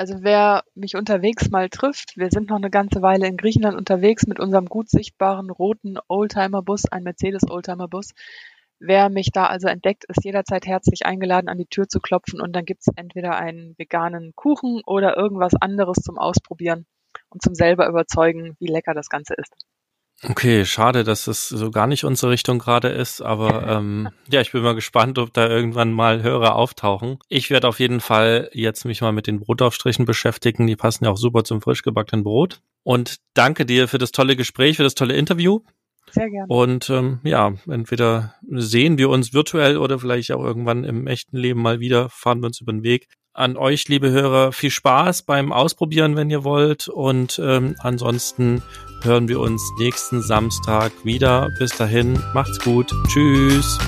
[0.00, 4.26] Also wer mich unterwegs mal trifft, wir sind noch eine ganze Weile in Griechenland unterwegs
[4.26, 8.14] mit unserem gut sichtbaren roten Oldtimer-Bus, ein Mercedes Oldtimer-Bus.
[8.78, 12.56] Wer mich da also entdeckt, ist jederzeit herzlich eingeladen, an die Tür zu klopfen und
[12.56, 16.86] dann gibt's entweder einen veganen Kuchen oder irgendwas anderes zum Ausprobieren
[17.28, 19.52] und zum selber überzeugen, wie lecker das Ganze ist.
[20.22, 24.52] Okay, schade, dass es so gar nicht unsere Richtung gerade ist, aber ähm, ja, ich
[24.52, 27.18] bin mal gespannt, ob da irgendwann mal Hörer auftauchen.
[27.28, 31.10] Ich werde auf jeden Fall jetzt mich mal mit den Brotaufstrichen beschäftigen, die passen ja
[31.10, 32.60] auch super zum frisch gebackenen Brot.
[32.82, 35.60] Und danke dir für das tolle Gespräch, für das tolle Interview.
[36.10, 36.46] Sehr gerne.
[36.48, 41.62] Und ähm, ja, entweder sehen wir uns virtuell oder vielleicht auch irgendwann im echten Leben
[41.62, 43.06] mal wieder, fahren wir uns über den Weg.
[43.32, 46.88] An euch, liebe Hörer, viel Spaß beim Ausprobieren, wenn ihr wollt.
[46.88, 48.62] Und ähm, ansonsten
[49.02, 51.48] hören wir uns nächsten Samstag wieder.
[51.58, 52.92] Bis dahin, macht's gut.
[53.08, 53.78] Tschüss.